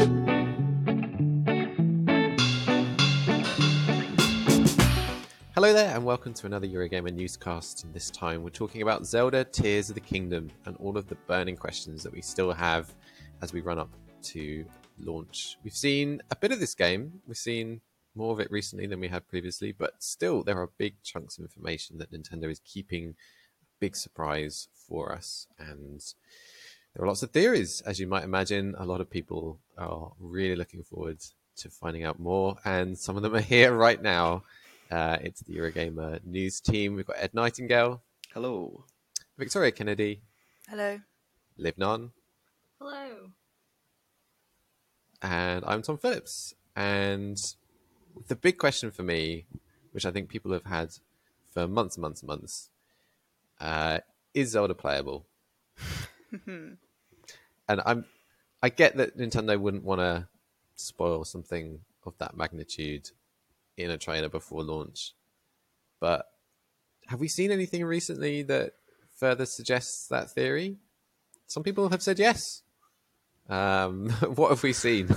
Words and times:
Hello 0.00 0.08
there, 5.74 5.94
and 5.94 6.06
welcome 6.06 6.32
to 6.32 6.46
another 6.46 6.66
Eurogamer 6.66 7.12
newscast. 7.12 7.84
This 7.92 8.10
time, 8.10 8.42
we're 8.42 8.48
talking 8.48 8.80
about 8.80 9.04
Zelda 9.04 9.44
Tears 9.44 9.90
of 9.90 9.94
the 9.94 10.00
Kingdom 10.00 10.50
and 10.64 10.74
all 10.78 10.96
of 10.96 11.06
the 11.06 11.16
burning 11.26 11.54
questions 11.54 12.02
that 12.02 12.14
we 12.14 12.22
still 12.22 12.50
have 12.50 12.94
as 13.42 13.52
we 13.52 13.60
run 13.60 13.78
up 13.78 13.90
to 14.22 14.64
launch. 14.98 15.58
We've 15.62 15.76
seen 15.76 16.22
a 16.30 16.36
bit 16.36 16.50
of 16.50 16.60
this 16.60 16.74
game. 16.74 17.20
We've 17.26 17.36
seen 17.36 17.82
more 18.14 18.32
of 18.32 18.40
it 18.40 18.50
recently 18.50 18.86
than 18.86 19.00
we 19.00 19.08
had 19.08 19.28
previously, 19.28 19.72
but 19.72 20.02
still, 20.02 20.42
there 20.42 20.58
are 20.58 20.70
big 20.78 20.94
chunks 21.02 21.36
of 21.36 21.44
information 21.44 21.98
that 21.98 22.10
Nintendo 22.10 22.50
is 22.50 22.62
keeping 22.64 23.10
a 23.10 23.14
big 23.80 23.94
surprise 23.94 24.68
for 24.72 25.12
us. 25.12 25.46
And 25.58 26.02
there 26.94 27.04
are 27.04 27.08
lots 27.08 27.22
of 27.22 27.30
theories, 27.30 27.80
as 27.82 28.00
you 28.00 28.06
might 28.06 28.24
imagine. 28.24 28.74
A 28.78 28.84
lot 28.84 29.00
of 29.00 29.08
people 29.10 29.58
are 29.78 30.12
really 30.18 30.56
looking 30.56 30.82
forward 30.82 31.18
to 31.56 31.70
finding 31.70 32.04
out 32.04 32.18
more, 32.18 32.56
and 32.64 32.98
some 32.98 33.16
of 33.16 33.22
them 33.22 33.34
are 33.34 33.40
here 33.40 33.72
right 33.86 34.00
now. 34.00 34.42
Uh, 34.90 35.18
it's 35.20 35.40
the 35.42 35.56
Eurogamer 35.56 36.24
news 36.24 36.60
team. 36.60 36.96
We've 36.96 37.06
got 37.06 37.16
Ed 37.18 37.32
Nightingale, 37.32 38.02
Hello. 38.34 38.84
Victoria 39.38 39.70
Kennedy, 39.70 40.22
Hello. 40.68 41.00
Liv 41.56 41.76
Ngan, 41.76 42.10
Hello. 42.80 43.30
and 45.22 45.64
I'm 45.66 45.82
Tom 45.82 45.96
Phillips. 45.98 46.54
And 46.74 47.38
the 48.28 48.36
big 48.36 48.58
question 48.58 48.90
for 48.90 49.02
me, 49.02 49.46
which 49.92 50.04
I 50.04 50.10
think 50.10 50.28
people 50.28 50.52
have 50.52 50.64
had 50.64 50.90
for 51.52 51.68
months 51.68 51.96
and 51.96 52.02
months 52.02 52.22
and 52.22 52.28
months, 52.28 52.68
uh, 53.60 54.00
is 54.34 54.50
Zelda 54.50 54.74
playable? 54.74 55.26
And 56.46 56.78
I'm, 57.68 58.04
I 58.62 58.68
get 58.68 58.96
that 58.96 59.16
Nintendo 59.16 59.58
wouldn't 59.58 59.84
want 59.84 60.00
to 60.00 60.28
spoil 60.76 61.24
something 61.24 61.80
of 62.04 62.16
that 62.18 62.36
magnitude 62.36 63.10
in 63.76 63.90
a 63.90 63.98
trailer 63.98 64.28
before 64.28 64.62
launch, 64.62 65.14
but 66.00 66.26
have 67.08 67.20
we 67.20 67.28
seen 67.28 67.50
anything 67.50 67.84
recently 67.84 68.42
that 68.42 68.74
further 69.16 69.46
suggests 69.46 70.06
that 70.08 70.30
theory? 70.30 70.76
Some 71.46 71.62
people 71.64 71.88
have 71.88 72.02
said 72.02 72.18
yes. 72.18 72.62
Um, 73.48 74.10
what 74.36 74.50
have 74.50 74.62
we 74.62 74.72
seen? 74.72 75.08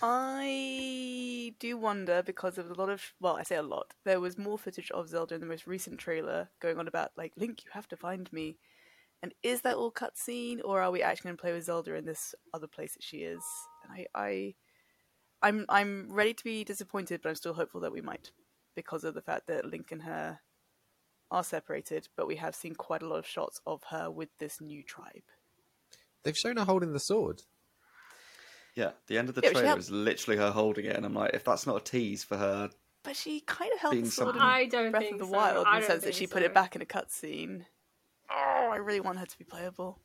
I 0.00 1.54
do 1.58 1.76
wonder 1.76 2.22
because 2.22 2.56
of 2.56 2.70
a 2.70 2.74
lot 2.74 2.88
of 2.88 3.12
well, 3.20 3.36
I 3.36 3.42
say 3.42 3.56
a 3.56 3.62
lot. 3.62 3.92
There 4.04 4.20
was 4.20 4.38
more 4.38 4.58
footage 4.58 4.90
of 4.90 5.08
Zelda 5.08 5.34
in 5.34 5.40
the 5.42 5.46
most 5.46 5.66
recent 5.66 5.98
trailer 5.98 6.48
going 6.60 6.78
on 6.78 6.88
about 6.88 7.12
like 7.16 7.32
Link, 7.36 7.64
you 7.64 7.70
have 7.72 7.88
to 7.88 7.96
find 7.96 8.32
me. 8.32 8.56
And 9.24 9.32
is 9.42 9.62
that 9.62 9.76
all 9.76 9.90
cutscene, 9.90 10.60
or 10.62 10.82
are 10.82 10.90
we 10.90 11.00
actually 11.00 11.28
going 11.28 11.36
to 11.38 11.40
play 11.40 11.54
with 11.54 11.64
Zelda 11.64 11.94
in 11.94 12.04
this 12.04 12.34
other 12.52 12.66
place 12.66 12.92
that 12.92 13.02
she 13.02 13.20
is? 13.22 13.42
And 13.82 13.90
I, 13.90 14.06
I, 14.14 14.54
I'm, 15.40 15.64
I'm 15.70 16.12
ready 16.12 16.34
to 16.34 16.44
be 16.44 16.62
disappointed, 16.62 17.22
but 17.22 17.30
I'm 17.30 17.34
still 17.34 17.54
hopeful 17.54 17.80
that 17.80 17.90
we 17.90 18.02
might, 18.02 18.32
because 18.76 19.02
of 19.02 19.14
the 19.14 19.22
fact 19.22 19.46
that 19.46 19.64
Link 19.64 19.92
and 19.92 20.02
her 20.02 20.40
are 21.30 21.42
separated. 21.42 22.06
But 22.18 22.26
we 22.26 22.36
have 22.36 22.54
seen 22.54 22.74
quite 22.74 23.00
a 23.00 23.08
lot 23.08 23.16
of 23.18 23.26
shots 23.26 23.62
of 23.66 23.82
her 23.84 24.10
with 24.10 24.28
this 24.38 24.60
new 24.60 24.82
tribe. 24.82 25.22
They've 26.22 26.36
shown 26.36 26.58
her 26.58 26.64
holding 26.66 26.92
the 26.92 27.00
sword. 27.00 27.44
Yeah, 28.74 28.90
the 29.06 29.16
end 29.16 29.30
of 29.30 29.36
the 29.36 29.40
Yeah, 29.42 29.52
trailer 29.52 29.78
is 29.78 29.90
literally 29.90 30.36
her 30.36 30.50
holding 30.50 30.84
it, 30.84 30.96
and 30.96 31.06
I'm 31.06 31.14
like, 31.14 31.32
if 31.32 31.44
that's 31.44 31.66
not 31.66 31.76
a 31.80 31.84
tease 31.84 32.22
for 32.24 32.36
her, 32.36 32.68
But 33.02 33.16
she 33.16 33.40
kind 33.40 33.72
of 33.72 33.78
held 33.80 33.94
the 33.96 34.10
sword 34.10 34.34
something- 34.34 34.42
in 34.42 34.42
I 34.42 34.66
don't 34.66 34.90
Breath 34.90 35.02
think 35.02 35.14
of 35.14 35.18
the 35.20 35.24
so. 35.24 35.32
Wild 35.32 35.66
I 35.66 35.76
in 35.76 35.80
the 35.80 35.86
sense 35.86 36.02
that 36.02 36.12
think 36.12 36.16
she 36.16 36.26
put 36.26 36.42
it 36.42 36.52
back 36.52 36.76
in 36.76 36.82
a 36.82 36.84
cutscene. 36.84 37.64
Oh, 38.64 38.70
I 38.70 38.76
really 38.76 39.00
want 39.00 39.18
her 39.18 39.26
to 39.26 39.38
be 39.38 39.44
playable. 39.44 40.00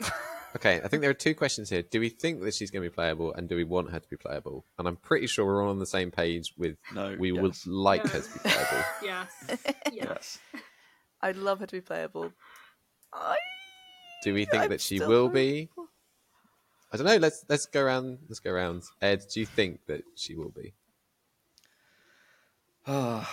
Okay, 0.56 0.80
I 0.82 0.88
think 0.88 1.02
there 1.02 1.10
are 1.10 1.14
two 1.14 1.34
questions 1.34 1.68
here. 1.68 1.82
Do 1.82 2.00
we 2.00 2.08
think 2.08 2.40
that 2.40 2.54
she's 2.54 2.70
going 2.70 2.82
to 2.82 2.88
be 2.90 2.94
playable, 2.94 3.34
and 3.34 3.46
do 3.50 3.54
we 3.54 3.64
want 3.64 3.90
her 3.90 4.00
to 4.00 4.08
be 4.08 4.16
playable? 4.16 4.64
And 4.78 4.88
I'm 4.88 4.96
pretty 4.96 5.26
sure 5.26 5.44
we're 5.44 5.62
all 5.62 5.68
on 5.68 5.78
the 5.78 5.84
same 5.86 6.10
page 6.10 6.54
with 6.56 6.78
No, 6.94 7.14
we 7.18 7.32
would 7.32 7.54
like 7.66 8.02
Yeah. 8.04 8.10
her 8.12 8.20
to 8.22 8.32
be 8.32 8.38
playable. 8.48 8.84
Yes. 9.02 9.30
Yeah. 9.92 10.04
yes. 10.08 10.38
I'd 11.20 11.36
love 11.36 11.60
her 11.60 11.66
to 11.66 11.76
be 11.76 11.80
playable. 11.82 12.32
I 13.12 13.36
Do 14.24 14.32
we 14.32 14.46
think 14.46 14.62
I'm 14.64 14.70
that 14.70 14.80
she 14.80 14.96
still 14.96 15.08
will 15.10 15.28
be? 15.28 15.66
hopeful. 15.66 15.88
I 16.94 16.96
don't 16.96 17.06
know. 17.06 17.16
Let's 17.18 17.44
let's 17.50 17.66
go 17.66 17.82
around. 17.82 18.18
Let's 18.26 18.40
go 18.40 18.50
around. 18.50 18.84
Ed, 19.02 19.24
do 19.32 19.40
you 19.40 19.46
think 19.46 19.80
that 19.86 20.02
she 20.16 20.34
will 20.34 20.50
be? 20.50 20.72
I 22.86 23.26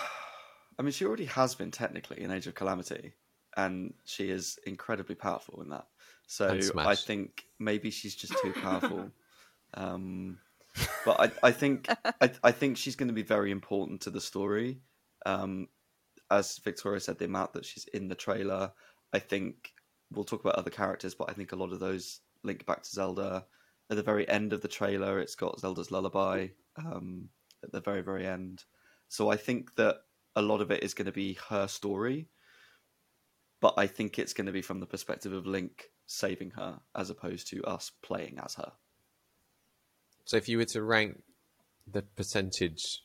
mean, 0.82 0.92
she 0.92 1.06
already 1.06 1.26
has 1.26 1.56
been 1.56 1.72
technically 1.72 2.22
in 2.22 2.30
Age 2.30 2.46
of 2.46 2.56
Calamity, 2.56 3.14
and 3.56 3.94
she 4.04 4.30
is 4.30 4.60
incredibly 4.66 5.16
powerful 5.16 5.62
in 5.62 5.70
that. 5.70 5.86
So 6.28 6.60
I 6.78 6.96
think 6.96 7.46
maybe 7.60 7.92
she's 7.92 8.16
just 8.16 8.34
too 8.42 8.54
powerful. 8.54 9.12
um, 9.76 10.40
but 11.06 11.20
I, 11.20 11.48
I 11.48 11.52
think 11.52 11.88
I, 12.22 12.32
I 12.44 12.52
think 12.52 12.78
she's 12.78 12.96
going 12.96 13.08
to 13.08 13.14
be 13.14 13.24
very 13.24 13.52
important 13.52 14.02
to 14.02 14.10
the 14.10 14.22
story. 14.22 14.80
Um, 15.26 15.68
as 16.32 16.58
Victoria 16.58 17.00
said, 17.00 17.20
the 17.20 17.26
amount 17.26 17.54
that 17.54 17.66
she's 17.66 17.86
in 17.86 18.08
the 18.08 18.16
trailer, 18.16 18.72
I 19.14 19.20
think 19.20 19.74
we'll 20.12 20.26
talk 20.26 20.42
about 20.42 20.56
other 20.56 20.72
characters, 20.72 21.14
but 21.16 21.30
I 21.30 21.34
think 21.34 21.52
a 21.52 21.56
lot 21.56 21.72
of 21.72 21.80
those 21.80 22.22
link 22.44 22.66
back 22.66 22.84
to 22.84 22.90
Zelda. 22.90 23.46
At 23.90 23.98
the 23.98 24.04
very 24.04 24.28
end 24.28 24.52
of 24.52 24.62
the 24.62 24.68
trailer, 24.68 25.20
it's 25.20 25.36
got 25.36 25.60
Zelda's 25.60 25.92
lullaby 25.92 26.48
um, 26.78 27.30
at 27.64 27.72
the 27.72 27.82
very 27.82 28.02
very 28.02 28.26
end. 28.26 28.64
So 29.08 29.30
I 29.30 29.38
think 29.38 29.76
that 29.76 29.98
a 30.36 30.42
lot 30.42 30.62
of 30.62 30.72
it 30.72 30.84
is 30.84 30.94
going 30.94 31.06
to 31.06 31.12
be 31.12 31.38
her 31.50 31.68
story, 31.68 32.28
but 33.62 33.74
I 33.78 33.88
think 33.88 34.20
it's 34.20 34.34
going 34.34 34.48
to 34.48 34.52
be 34.52 34.62
from 34.62 34.80
the 34.80 34.86
perspective 34.86 35.34
of 35.34 35.46
Link 35.46 35.90
saving 36.08 36.52
her 36.52 36.80
as 36.96 37.10
opposed 37.10 37.48
to 37.50 37.64
us 37.64 37.92
playing 38.02 38.40
as 38.44 38.56
her. 38.56 38.72
So 40.26 40.38
if 40.38 40.50
you 40.50 40.58
were 40.58 40.66
to 40.66 40.84
rank 40.84 41.22
the 41.92 42.02
percentage 42.02 43.02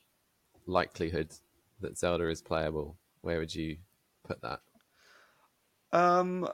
likelihood 0.67 1.33
that 1.81 1.99
Zelda 1.99 2.29
is 2.29 2.41
playable, 2.41 2.97
where 3.21 3.39
would 3.39 3.55
you 3.55 3.79
put 4.27 4.41
that? 4.43 4.61
Um, 5.93 6.49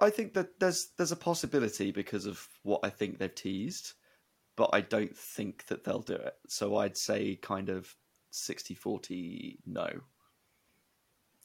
I 0.00 0.10
think 0.10 0.34
that 0.34 0.58
there's 0.60 0.88
there's 0.96 1.12
a 1.12 1.16
possibility 1.16 1.92
because 1.92 2.26
of 2.26 2.46
what 2.62 2.80
I 2.82 2.90
think 2.90 3.18
they've 3.18 3.34
teased, 3.34 3.94
but 4.56 4.70
I 4.72 4.80
don't 4.80 5.16
think 5.16 5.66
that 5.66 5.84
they'll 5.84 6.00
do 6.00 6.14
it. 6.14 6.34
So 6.48 6.76
I'd 6.76 6.96
say 6.96 7.36
kind 7.36 7.68
of 7.68 7.94
60-40 8.32 9.58
no. 9.66 9.88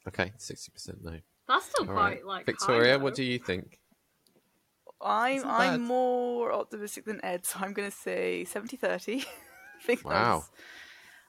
Okay, 0.08 0.31
sixty 0.38 0.72
percent 0.72 1.03
no. 1.03 1.20
That's 1.51 1.66
still 1.66 1.85
All 1.88 1.94
quite 1.94 2.09
right, 2.09 2.25
like 2.25 2.45
Victoria, 2.45 2.94
high, 2.94 3.03
what 3.03 3.13
do 3.13 3.23
you 3.23 3.38
think? 3.38 3.78
I'm 5.01 5.38
Isn't 5.38 5.50
bad. 5.50 5.73
I'm 5.73 5.81
more 5.81 6.53
optimistic 6.53 7.03
than 7.03 7.23
Ed, 7.25 7.45
so 7.45 7.59
I'm 7.59 7.73
going 7.73 7.89
to 7.89 7.95
say 7.95 8.45
70-30. 8.47 9.25
because 9.85 10.03
Wow. 10.06 10.45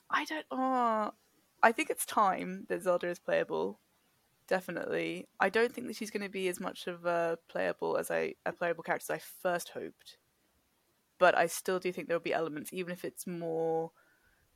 I 0.09 0.23
don't. 0.23 0.45
Oh, 0.49 1.11
I 1.61 1.71
think 1.73 1.89
it's 1.89 2.05
time 2.05 2.65
that 2.69 2.83
Zelda 2.83 3.07
is 3.07 3.19
playable. 3.19 3.81
Definitely. 4.47 5.27
I 5.41 5.49
don't 5.49 5.73
think 5.73 5.87
that 5.87 5.97
she's 5.97 6.11
going 6.11 6.23
to 6.23 6.29
be 6.29 6.47
as 6.47 6.59
much 6.59 6.87
of 6.87 7.05
a 7.05 7.37
playable 7.49 7.97
as 7.97 8.09
I 8.09 8.35
a 8.45 8.53
playable 8.53 8.83
character 8.83 9.11
as 9.11 9.19
I 9.19 9.23
first 9.41 9.69
hoped. 9.69 10.17
But 11.19 11.35
I 11.35 11.47
still 11.47 11.79
do 11.79 11.91
think 11.91 12.07
there 12.07 12.15
will 12.15 12.23
be 12.23 12.33
elements, 12.33 12.71
even 12.71 12.93
if 12.93 13.03
it's 13.03 13.27
more 13.27 13.91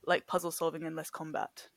like 0.06 0.28
puzzle 0.28 0.52
solving 0.52 0.84
and 0.84 0.96
less 0.96 1.10
combat. 1.10 1.68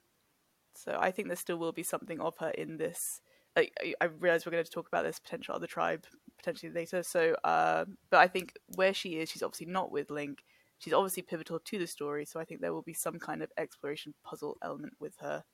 So 0.76 0.96
I 1.00 1.10
think 1.10 1.28
there 1.28 1.36
still 1.36 1.56
will 1.56 1.72
be 1.72 1.82
something 1.82 2.20
of 2.20 2.36
her 2.38 2.50
in 2.50 2.76
this. 2.76 3.20
I- 3.56 4.04
realize 4.18 4.46
we're 4.46 4.52
going 4.52 4.64
to 4.64 4.70
talk 4.70 4.88
about 4.88 5.04
this 5.04 5.18
potential 5.18 5.54
other 5.54 5.66
tribe 5.66 6.04
potentially 6.38 6.72
later. 6.72 7.02
So, 7.02 7.36
um, 7.44 7.98
but 8.10 8.18
I 8.20 8.28
think 8.28 8.54
where 8.76 8.94
she 8.94 9.18
is, 9.18 9.28
she's 9.30 9.42
obviously 9.42 9.66
not 9.66 9.90
with 9.90 10.10
Link. 10.10 10.42
She's 10.78 10.92
obviously 10.92 11.22
pivotal 11.22 11.58
to 11.58 11.78
the 11.78 11.86
story. 11.86 12.24
So 12.24 12.40
I 12.40 12.44
think 12.44 12.60
there 12.60 12.72
will 12.72 12.82
be 12.82 12.94
some 12.94 13.18
kind 13.18 13.42
of 13.42 13.50
exploration 13.58 14.14
puzzle 14.24 14.56
element 14.62 14.94
with 14.98 15.14
her, 15.20 15.44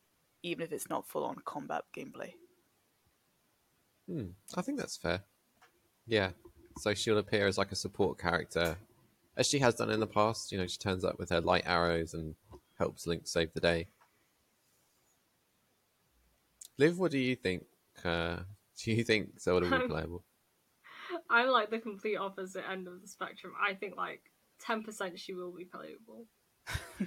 even 0.43 0.63
if 0.63 0.73
it's 0.73 0.89
not 0.89 1.09
full 1.09 1.25
on 1.25 1.37
combat 1.45 1.83
gameplay. 1.97 2.33
Hmm, 4.09 4.27
I 4.57 4.63
think 4.63 4.79
that's 4.79 4.97
fair. 4.97 5.23
Yeah. 6.07 6.31
So 6.79 6.95
she'll 6.95 7.19
appear 7.19 7.47
as 7.47 7.59
like 7.59 7.73
a 7.73 7.77
support 7.77 8.19
character, 8.19 8.77
as 9.37 9.47
she 9.49 9.59
has 9.59 9.75
done 9.75 9.91
in 9.91 9.99
the 9.99 10.07
past. 10.07 10.53
You 10.53 10.59
know, 10.59 10.67
she 10.67 10.79
turns 10.79 11.05
up 11.05 11.19
with 11.19 11.31
her 11.31 11.41
light 11.41 11.65
arrows 11.67 12.15
and 12.15 12.37
helps 12.79 13.07
Link 13.07 13.27
save 13.27 13.53
the 13.55 13.61
day. 13.61 13.89
Liv, 16.79 16.99
what 16.99 17.11
do 17.11 17.19
you 17.19 17.35
think? 17.35 17.65
Uh, 18.05 18.37
do 18.83 18.93
you 18.93 19.05
think 19.05 19.41
Zelda 19.41 19.69
would 19.69 19.83
be 19.83 19.89
playable? 19.89 20.25
I'm 21.31 21.49
like 21.49 21.71
the 21.71 21.79
complete 21.79 22.17
opposite 22.17 22.65
end 22.71 22.89
of 22.89 23.01
the 23.01 23.09
spectrum. 23.09 23.53
I 23.61 23.75
think 23.75 23.97
like 23.97 24.23
10% 24.67 25.19
she 25.19 25.35
will 25.35 25.53
be 25.53 25.65
playable. 25.65 26.27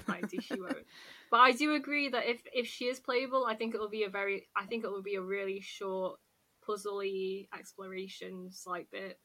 90 0.07 0.39
she 0.39 0.53
won't. 0.59 0.85
But 1.31 1.37
I 1.37 1.51
do 1.51 1.75
agree 1.75 2.09
that 2.09 2.27
if 2.27 2.41
if 2.53 2.67
she 2.67 2.85
is 2.85 2.99
playable, 2.99 3.45
I 3.45 3.55
think 3.55 3.75
it 3.75 3.79
will 3.79 3.89
be 3.89 4.03
a 4.03 4.09
very 4.09 4.47
I 4.55 4.65
think 4.65 4.83
it 4.83 4.91
will 4.91 5.03
be 5.03 5.15
a 5.15 5.21
really 5.21 5.61
short 5.61 6.19
puzzly 6.67 7.47
exploration 7.57 8.49
like 8.65 8.89
bit. 8.91 9.19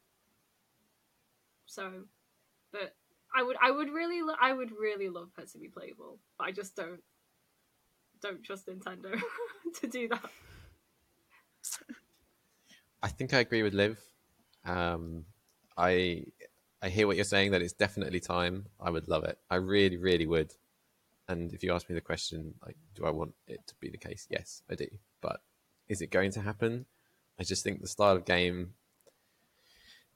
So, 1.67 1.91
but 2.73 2.95
I 3.35 3.43
would 3.43 3.57
I 3.63 3.71
would 3.71 3.91
really 3.91 4.23
lo- 4.23 4.37
I 4.41 4.53
would 4.53 4.71
really 4.73 5.09
love 5.09 5.31
her 5.37 5.45
to 5.45 5.59
be 5.59 5.69
playable, 5.69 6.19
but 6.39 6.45
I 6.45 6.53
just 6.53 6.77
don't 6.77 7.01
don't 8.21 8.43
trust 8.43 8.67
Nintendo 8.67 9.21
to 9.81 9.87
do 9.87 10.09
that. 10.09 10.31
I 13.05 13.09
think 13.09 13.35
I 13.35 13.41
agree 13.41 13.63
with 13.63 13.75
Liv. 13.75 14.01
Um, 14.65 15.27
I 15.77 16.25
I 16.83 16.89
hear 16.89 17.07
what 17.07 17.17
you're 17.17 17.25
saying 17.25 17.51
that 17.53 17.63
it's 17.63 17.75
definitely 17.75 18.19
time. 18.19 18.67
I 18.81 18.91
would 18.91 19.09
love 19.09 19.25
it. 19.25 19.39
I 19.51 19.57
really, 19.57 19.99
really 19.99 20.27
would. 20.27 20.53
And 21.29 21.53
if 21.53 21.63
you 21.63 21.73
ask 21.73 21.89
me 21.89 21.95
the 21.95 22.01
question, 22.01 22.55
like, 22.65 22.77
do 22.95 23.05
I 23.05 23.11
want 23.11 23.35
it 23.47 23.61
to 23.67 23.75
be 23.81 23.91
the 23.91 23.99
case? 23.99 24.27
Yes, 24.31 24.63
I 24.71 24.75
do. 24.75 24.89
But 25.21 25.41
is 25.89 26.01
it 26.01 26.11
going 26.11 26.33
to 26.33 26.41
happen? 26.41 26.87
I 27.39 27.45
just 27.45 27.63
think 27.63 27.81
the 27.81 27.89
style 27.89 28.17
of 28.17 28.25
game 28.25 28.75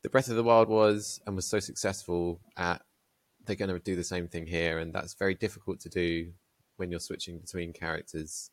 the 0.02 0.08
Breath 0.08 0.28
of 0.28 0.36
the 0.36 0.44
Wild 0.44 0.68
was 0.68 1.20
and 1.26 1.34
was 1.36 1.46
so 1.46 1.58
successful 1.58 2.40
at, 2.56 2.82
they're 3.44 3.56
going 3.56 3.70
to 3.70 3.78
do 3.78 3.96
the 3.96 4.04
same 4.04 4.28
thing 4.28 4.46
here, 4.46 4.78
and 4.78 4.92
that's 4.92 5.14
very 5.14 5.34
difficult 5.34 5.80
to 5.80 5.88
do 5.88 6.32
when 6.76 6.90
you're 6.90 7.00
switching 7.00 7.38
between 7.38 7.72
characters, 7.72 8.50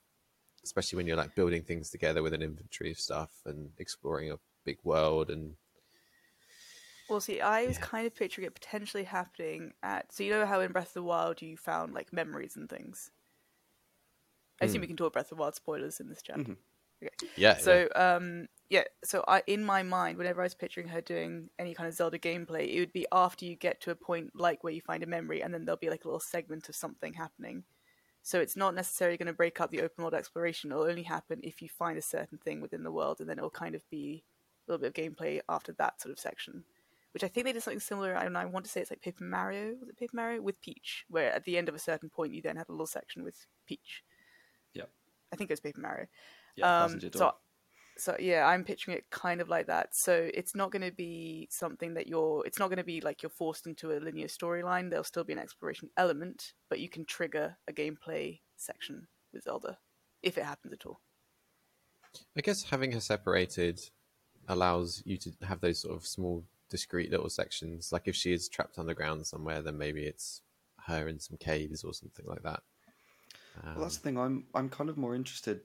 especially 0.65 0.97
when 0.97 1.07
you're 1.07 1.17
like 1.17 1.35
building 1.35 1.63
things 1.63 1.89
together 1.89 2.23
with 2.23 2.33
an 2.33 2.41
inventory 2.41 2.91
of 2.91 3.00
stuff 3.00 3.41
and 3.45 3.71
exploring 3.77 4.31
a 4.31 4.39
big 4.65 4.79
world 4.83 5.29
and. 5.29 5.57
Well, 7.07 7.19
see, 7.19 7.41
I 7.41 7.65
was 7.65 7.77
Yeah. 7.77 7.79
kind 7.79 8.06
of 8.07 8.13
picturing 8.15 8.45
it 8.45 8.53
potentially 8.53 9.03
happening 9.06 9.73
at. 9.81 10.12
So 10.12 10.23
you 10.23 10.29
know 10.31 10.45
how 10.45 10.59
in 10.62 10.71
Breath 10.71 10.89
of 10.89 10.94
the 10.94 11.03
Wild 11.03 11.41
you 11.41 11.57
found 11.57 11.94
like 11.94 12.13
memories 12.13 12.56
and 12.56 12.69
things. 12.69 13.12
I 14.62 14.65
assume 14.65 14.81
Hmm. 14.81 14.81
we 14.81 14.88
can 14.88 14.97
talk 14.97 15.13
Breath 15.13 15.25
of 15.31 15.38
the 15.38 15.41
Wild 15.41 15.56
spoilers 15.56 16.00
in 16.01 16.09
this 16.09 16.21
chat. 16.21 16.41
Mhm. 16.41 16.57
Yeah. 17.35 17.57
So 17.57 17.89
um 17.95 18.47
yeah, 18.69 18.83
so 19.03 19.23
I 19.27 19.44
in 19.47 19.63
my 19.63 19.83
mind, 19.83 20.17
whenever 20.17 20.41
I 20.41 20.45
was 20.45 20.56
picturing 20.56 20.88
her 20.89 21.01
doing 21.01 21.50
any 21.59 21.73
kind 21.75 21.88
of 21.88 21.94
Zelda 21.94 22.17
gameplay, 22.19 22.67
it 22.73 22.79
would 22.79 22.94
be 22.94 23.06
after 23.12 23.45
you 23.45 23.56
get 23.56 23.81
to 23.81 23.91
a 23.91 23.95
point 23.95 24.31
like 24.35 24.63
where 24.63 24.73
you 24.73 24.81
find 24.81 25.03
a 25.03 25.07
memory 25.07 25.41
and 25.44 25.53
then 25.53 25.65
there'll 25.65 25.77
be 25.77 25.89
like 25.89 26.03
a 26.06 26.07
little 26.07 26.19
segment 26.19 26.67
of 26.69 26.75
something 26.75 27.13
happening. 27.13 27.65
So 28.25 28.39
it's 28.39 28.56
not 28.56 28.74
necessarily 28.74 29.18
going 29.18 29.27
to 29.27 29.33
break 29.33 29.62
up 29.62 29.69
the 29.69 29.83
open 29.83 30.04
world 30.04 30.16
exploration. 30.16 30.72
It'll 30.72 30.86
only 30.86 31.04
happen 31.04 31.39
if 31.44 31.62
you 31.62 31.69
find 31.69 31.95
a 31.95 32.01
certain 32.01 32.39
thing 32.39 32.60
within 32.60 32.81
the 32.81 32.92
world, 32.92 33.19
and 33.19 33.30
then 33.30 33.38
it'll 33.38 33.51
kind 33.51 33.75
of 33.75 33.88
be 33.92 34.24
a 34.68 34.72
little 34.72 34.81
bit 34.81 34.98
of 34.98 35.16
gameplay 35.16 35.42
after 35.48 35.74
that 35.74 36.01
sort 36.01 36.12
of 36.12 36.18
section. 36.18 36.63
Which 37.13 37.24
I 37.24 37.27
think 37.27 37.45
they 37.45 37.54
did 37.54 37.62
something 37.62 37.80
similar. 37.80 38.18
I 38.18 38.24
don't 38.24 38.33
know. 38.33 38.39
I 38.39 38.45
want 38.45 38.66
to 38.66 38.72
say 38.72 38.81
it's 38.81 38.89
like 38.89 39.04
Paper 39.04 39.25
Mario. 39.25 39.75
Was 39.80 39.89
it 39.89 39.98
Paper 40.00 40.16
Mario 40.16 40.42
with 40.42 40.60
Peach, 40.60 41.06
where 41.07 41.31
at 41.31 41.44
the 41.44 41.56
end 41.56 41.69
of 41.69 41.75
a 41.75 41.80
certain 41.80 42.10
point 42.10 42.33
you 42.33 42.42
then 42.42 42.57
had 42.57 42.68
a 42.68 42.72
little 42.72 42.88
section 42.88 43.24
with 43.24 43.45
Peach. 43.68 44.04
Yep. 44.74 44.89
I 45.31 45.36
think 45.36 45.51
it 45.51 45.54
was 45.54 45.60
Paper 45.60 45.81
Mario. 45.81 46.07
Yeah, 46.56 46.66
Um, 46.66 46.88
passenger 46.89 47.10
door. 47.10 47.19
so, 47.19 47.36
so 47.97 48.15
yeah, 48.19 48.45
I'm 48.45 48.63
picturing 48.63 48.97
it 48.97 49.09
kind 49.09 49.42
of 49.42 49.50
like 49.50 49.68
that. 49.68 49.95
So 49.95 50.30
it's 50.33 50.56
not 50.56 50.71
going 50.71 50.81
to 50.81 50.92
be 50.92 51.47
something 51.50 51.94
that 51.94 52.07
you're. 52.07 52.44
It's 52.45 52.59
not 52.59 52.68
going 52.68 52.77
to 52.77 52.83
be 52.83 53.01
like 53.01 53.24
you're 53.24 53.30
forced 53.30 53.68
into 53.68 53.92
a 53.92 54.00
linear 54.00 54.27
storyline. 54.27 54.89
There'll 54.89 55.03
still 55.03 55.24
be 55.24 55.33
an 55.33 55.39
exploration 55.39 55.89
element, 55.97 56.53
but 56.69 56.80
you 56.80 56.89
can 56.89 57.06
trigger 57.06 57.57
a 57.68 57.74
gameplay 57.74 58.39
section 58.57 59.07
with 59.33 59.44
Zelda 59.44 59.77
if 60.21 60.38
it 60.38 60.45
happens 60.45 60.74
at 60.74 60.86
all. 60.86 61.01
I 62.38 62.42
guess 62.42 62.63
having 62.63 62.92
her 62.94 63.00
separated 63.00 63.81
allows 64.48 65.01
you 65.06 65.18
to 65.18 65.31
have 65.44 65.62
those 65.62 65.81
sort 65.81 65.95
of 65.95 66.06
small, 66.06 66.44
discrete 66.69 67.12
little 67.12 67.30
sections. 67.30 67.91
Like 67.91 68.07
if 68.07 68.15
she 68.15 68.33
is 68.33 68.50
trapped 68.50 68.77
underground 68.77 69.25
somewhere, 69.25 69.62
then 69.62 69.77
maybe 69.77 70.03
it's 70.03 70.41
her 70.88 71.07
in 71.07 71.19
some 71.19 71.38
caves 71.38 71.83
or 71.83 71.94
something 71.94 72.25
like 72.27 72.44
that. 72.44 72.62
Um, 73.63 73.75
Well, 73.75 73.83
that's 73.83 73.98
the 73.98 74.03
thing. 74.03 74.18
I'm 74.18 74.45
I'm 74.53 74.69
kind 74.69 74.89
of 74.89 74.98
more 74.98 75.15
interested. 75.15 75.62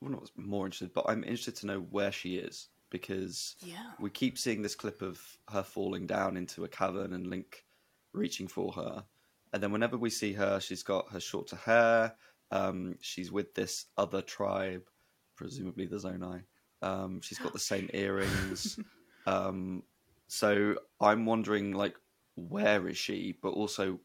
Well, 0.00 0.12
not 0.12 0.30
more 0.36 0.66
interested, 0.66 0.92
but 0.92 1.06
I'm 1.08 1.24
interested 1.24 1.56
to 1.56 1.66
know 1.66 1.80
where 1.80 2.12
she 2.12 2.36
is 2.36 2.68
because 2.90 3.56
Yeah. 3.60 3.92
we 3.98 4.10
keep 4.10 4.38
seeing 4.38 4.62
this 4.62 4.74
clip 4.74 5.02
of 5.02 5.38
her 5.48 5.62
falling 5.62 6.06
down 6.06 6.36
into 6.36 6.64
a 6.64 6.68
cavern 6.68 7.12
and 7.14 7.26
Link 7.26 7.64
reaching 8.12 8.46
for 8.46 8.72
her, 8.72 9.04
and 9.52 9.62
then 9.62 9.72
whenever 9.72 9.96
we 9.96 10.10
see 10.10 10.32
her, 10.32 10.60
she's 10.60 10.82
got 10.82 11.10
her 11.10 11.20
shorter 11.20 11.56
hair. 11.56 12.16
Um, 12.50 12.96
she's 13.00 13.32
with 13.32 13.54
this 13.54 13.86
other 13.96 14.20
tribe, 14.22 14.88
presumably 15.36 15.86
the 15.86 15.96
Zonai. 15.96 16.44
Um, 16.82 17.20
she's 17.20 17.38
got 17.38 17.52
the 17.52 17.58
same 17.58 17.88
earrings. 17.94 18.78
um, 19.26 19.82
so 20.28 20.76
I'm 21.00 21.24
wondering, 21.24 21.72
like, 21.72 21.96
where 22.36 22.88
is 22.88 22.98
she? 22.98 23.38
But 23.40 23.50
also, 23.50 24.00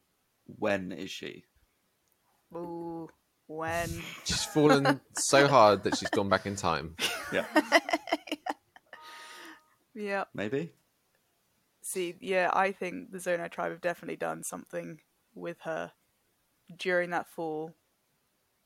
when 0.45 0.91
is 0.91 1.11
she? 1.11 1.43
Ooh, 2.55 3.09
when? 3.49 4.03
she's 4.23 4.45
fallen 4.45 5.01
so 5.13 5.47
hard 5.47 5.83
that 5.83 5.97
she's 5.97 6.09
gone 6.09 6.29
back 6.29 6.45
in 6.45 6.55
time. 6.55 6.95
Yeah, 7.31 7.45
yeah. 9.93 10.23
maybe. 10.33 10.71
See, 11.83 12.15
yeah, 12.19 12.49
I 12.51 12.71
think 12.71 13.11
the 13.11 13.19
Zonai 13.19 13.51
tribe 13.51 13.71
have 13.71 13.81
definitely 13.81 14.15
done 14.15 14.43
something 14.43 15.01
with 15.35 15.59
her 15.61 15.91
during 16.75 17.11
that 17.11 17.27
fall. 17.27 17.75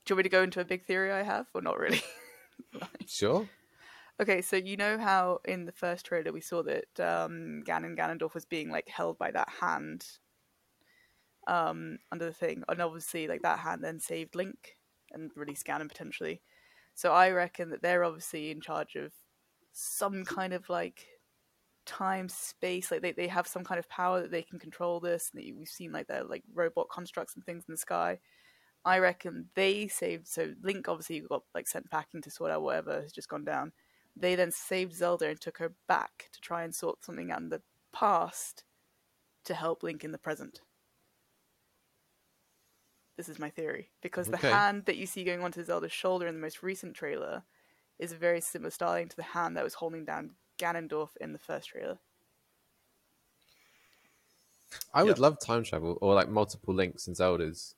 Do 0.06 0.12
you 0.12 0.16
want 0.16 0.18
me 0.18 0.22
to 0.22 0.28
go 0.30 0.42
into 0.42 0.60
a 0.60 0.64
big 0.64 0.86
theory 0.86 1.12
I 1.12 1.24
have, 1.24 1.46
or 1.54 1.60
not 1.60 1.78
really? 1.78 2.00
Sure. 3.06 3.46
Okay, 4.20 4.40
so 4.40 4.56
you 4.56 4.78
know 4.78 4.96
how 4.96 5.40
in 5.44 5.66
the 5.66 5.72
first 5.72 6.06
trailer 6.06 6.32
we 6.32 6.40
saw 6.40 6.62
that 6.62 7.00
um, 7.00 7.64
Ganon 7.66 7.98
Ganondorf 7.98 8.32
was 8.32 8.46
being 8.46 8.70
like 8.70 8.88
held 8.88 9.18
by 9.18 9.30
that 9.32 9.50
hand 9.60 10.06
um, 11.46 11.98
under 12.12 12.24
the 12.24 12.32
thing, 12.32 12.62
and 12.68 12.80
obviously 12.80 13.28
like 13.28 13.42
that 13.42 13.58
hand 13.58 13.82
then 13.82 14.00
saved 14.00 14.34
Link 14.34 14.76
and 15.12 15.30
released 15.36 15.66
Ganon 15.66 15.88
potentially. 15.88 16.40
So 16.94 17.12
I 17.12 17.30
reckon 17.30 17.70
that 17.70 17.82
they're 17.82 18.04
obviously 18.04 18.50
in 18.50 18.60
charge 18.60 18.94
of 18.94 19.12
some 19.72 20.24
kind 20.24 20.52
of 20.52 20.68
like 20.68 21.06
time 21.86 22.28
space, 22.28 22.90
like 22.90 23.02
they, 23.02 23.12
they 23.12 23.28
have 23.28 23.46
some 23.46 23.64
kind 23.64 23.78
of 23.78 23.88
power 23.88 24.22
that 24.22 24.30
they 24.30 24.42
can 24.42 24.58
control 24.58 25.00
this. 25.00 25.30
And 25.32 25.42
that 25.42 25.56
we've 25.56 25.68
seen 25.68 25.92
like 25.92 26.06
their 26.06 26.24
like 26.24 26.44
robot 26.52 26.88
constructs 26.90 27.34
and 27.34 27.44
things 27.44 27.64
in 27.68 27.72
the 27.72 27.78
sky. 27.78 28.18
I 28.84 28.98
reckon 28.98 29.48
they 29.54 29.88
saved. 29.88 30.28
So 30.28 30.52
Link 30.62 30.88
obviously 30.88 31.20
got 31.20 31.42
like 31.54 31.66
sent 31.66 31.90
packing 31.90 32.22
to 32.22 32.30
sort 32.30 32.50
out 32.50 32.62
whatever 32.62 33.02
has 33.02 33.12
just 33.12 33.28
gone 33.28 33.44
down. 33.44 33.72
They 34.16 34.36
then 34.36 34.52
saved 34.52 34.94
Zelda 34.94 35.28
and 35.28 35.40
took 35.40 35.58
her 35.58 35.74
back 35.88 36.28
to 36.32 36.40
try 36.40 36.62
and 36.62 36.74
sort 36.74 37.04
something 37.04 37.32
out 37.32 37.40
in 37.40 37.48
the 37.48 37.62
past 37.92 38.64
to 39.44 39.54
help 39.54 39.82
Link 39.82 40.04
in 40.04 40.12
the 40.12 40.18
present. 40.18 40.60
This 43.16 43.28
is 43.28 43.38
my 43.38 43.50
theory 43.50 43.90
because 44.02 44.28
the 44.28 44.36
Okay. 44.36 44.50
hand 44.50 44.86
that 44.86 44.96
you 44.96 45.06
see 45.06 45.22
going 45.24 45.40
onto 45.42 45.62
Zelda's 45.64 45.92
shoulder 45.92 46.26
in 46.26 46.34
the 46.34 46.40
most 46.40 46.62
recent 46.62 46.94
trailer 46.94 47.44
is 47.98 48.10
a 48.12 48.16
very 48.16 48.40
similar 48.40 48.70
styling 48.70 49.08
to 49.08 49.16
the 49.16 49.22
hand 49.22 49.56
that 49.56 49.62
was 49.64 49.74
holding 49.74 50.04
down 50.04 50.32
Ganondorf 50.58 51.16
in 51.20 51.32
the 51.32 51.38
first 51.38 51.68
trailer. 51.68 51.98
I 54.92 55.04
would 55.04 55.10
Yep. 55.10 55.18
love 55.18 55.38
time 55.40 55.62
travel 55.62 55.98
or 56.00 56.14
like 56.14 56.28
multiple 56.28 56.74
links 56.74 57.06
and 57.06 57.14
Zeldas. 57.16 57.74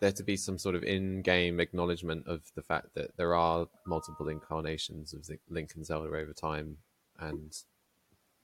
There 0.00 0.12
to 0.12 0.22
be 0.22 0.36
some 0.36 0.58
sort 0.58 0.74
of 0.74 0.82
in-game 0.82 1.58
acknowledgement 1.60 2.26
of 2.26 2.42
the 2.54 2.62
fact 2.62 2.88
that 2.94 3.16
there 3.16 3.34
are 3.34 3.66
multiple 3.86 4.28
incarnations 4.28 5.14
of 5.14 5.26
the 5.26 5.38
Link 5.48 5.74
and 5.74 5.86
Zelda 5.86 6.08
over 6.08 6.32
time, 6.34 6.76
and 7.18 7.56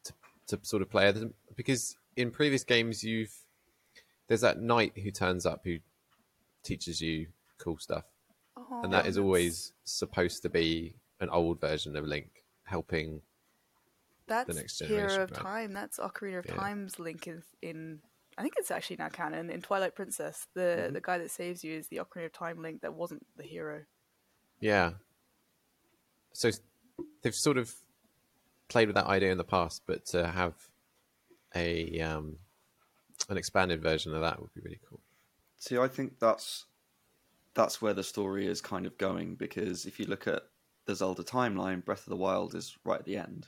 to, 0.05 0.15
to 0.47 0.59
sort 0.63 0.83
of 0.83 0.89
play 0.89 1.11
them 1.13 1.35
because 1.57 1.97
in 2.17 2.31
previous 2.31 2.65
games 2.65 3.05
you've 3.05 3.35
there's 4.29 4.41
that 4.41 4.61
knight 4.63 4.97
who 4.97 5.11
turns 5.11 5.45
up 5.45 5.61
who 5.65 5.79
teaches 6.63 7.01
you 7.01 7.27
cool 7.59 7.79
stuff, 7.79 8.05
and 8.83 8.93
that 8.93 9.07
is 9.07 9.19
always 9.19 9.73
supposed 9.85 10.43
to 10.43 10.49
be 10.49 10.95
an 11.21 11.29
old 11.31 11.61
version 11.61 11.97
of 11.97 12.05
Link 12.07 12.45
helping. 12.65 13.21
that's 14.27 14.55
next 14.55 14.79
Hero 14.81 14.89
generation, 15.09 15.23
of 15.23 15.31
right? 15.33 15.41
Time. 15.41 15.73
That's 15.73 15.99
Ocarina 15.99 16.39
of 16.39 16.47
Yeah. 16.47 16.55
Time's 16.55 16.99
Link 16.99 17.27
in, 17.27 17.43
in 17.61 18.01
I 18.39 18.43
think 18.43 18.55
it's 18.57 18.71
actually 18.71 18.97
now 18.97 19.09
canon 19.11 19.51
in 19.51 19.61
Twilight 19.63 19.95
Princess. 19.95 20.47
The 20.55 20.61
Mm-hmm. 20.61 20.95
the 20.95 21.01
guy 21.01 21.19
that 21.19 21.31
saves 21.31 21.63
you 21.63 21.77
is 21.77 21.89
the 21.89 21.99
Ocarina 21.99 22.27
of 22.27 22.33
Time 22.33 22.63
Link 22.63 22.81
that 22.83 22.95
wasn't 22.95 23.27
the 23.37 23.43
hero. 23.43 23.83
Yeah. 24.61 24.93
So 26.33 26.51
they've 27.23 27.35
sort 27.35 27.59
of 27.59 27.73
played 28.69 28.89
with 28.89 28.95
that 28.97 29.07
idea 29.07 29.31
in 29.33 29.39
the 29.39 29.45
past, 29.45 29.83
but 29.87 30.07
to 30.07 30.27
have 30.27 30.55
a 31.55 32.01
um, 32.01 32.39
an 33.29 33.37
expanded 33.37 33.83
version 33.83 34.15
of 34.15 34.23
that 34.23 34.41
would 34.41 34.55
be 34.55 34.63
really 34.63 34.81
cool. 34.89 35.01
See, 35.63 35.79
I 35.79 35.87
think 35.87 36.19
that's 36.19 36.65
that's 37.55 37.81
where 37.81 37.95
the 37.95 38.03
story 38.03 38.49
is 38.49 38.61
kind 38.61 38.85
of 38.85 38.99
going 38.99 39.37
because 39.37 39.87
if 39.87 40.01
you 40.01 40.07
look 40.07 40.27
at 40.27 40.43
the 40.87 40.95
Zelda 40.97 41.23
timeline, 41.23 41.85
Breath 41.85 42.05
of 42.05 42.11
the 42.11 42.17
Wild 42.17 42.57
is 42.57 42.77
right 42.85 42.99
at 42.99 43.05
the 43.05 43.17
end, 43.17 43.47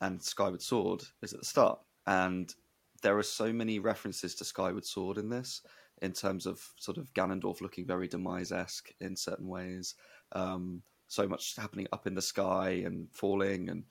and 0.00 0.22
Skyward 0.22 0.62
Sword 0.62 1.02
is 1.20 1.34
at 1.34 1.40
the 1.40 1.44
start, 1.44 1.80
and 2.06 2.54
there 3.02 3.18
are 3.18 3.22
so 3.22 3.52
many 3.52 3.78
references 3.78 4.34
to 4.36 4.44
Skyward 4.46 4.86
Sword 4.86 5.18
in 5.18 5.28
this, 5.28 5.60
in 6.00 6.12
terms 6.12 6.46
of 6.46 6.66
sort 6.76 6.96
of 6.96 7.12
Ganondorf 7.12 7.60
looking 7.60 7.86
very 7.86 8.08
Demise 8.08 8.50
esque 8.50 8.94
in 9.02 9.14
certain 9.14 9.46
ways. 9.46 9.96
Um, 10.32 10.80
so 11.08 11.28
much 11.28 11.56
happening 11.56 11.88
up 11.92 12.06
in 12.06 12.14
the 12.14 12.22
sky 12.22 12.84
and 12.86 13.06
falling 13.12 13.68
and 13.68 13.84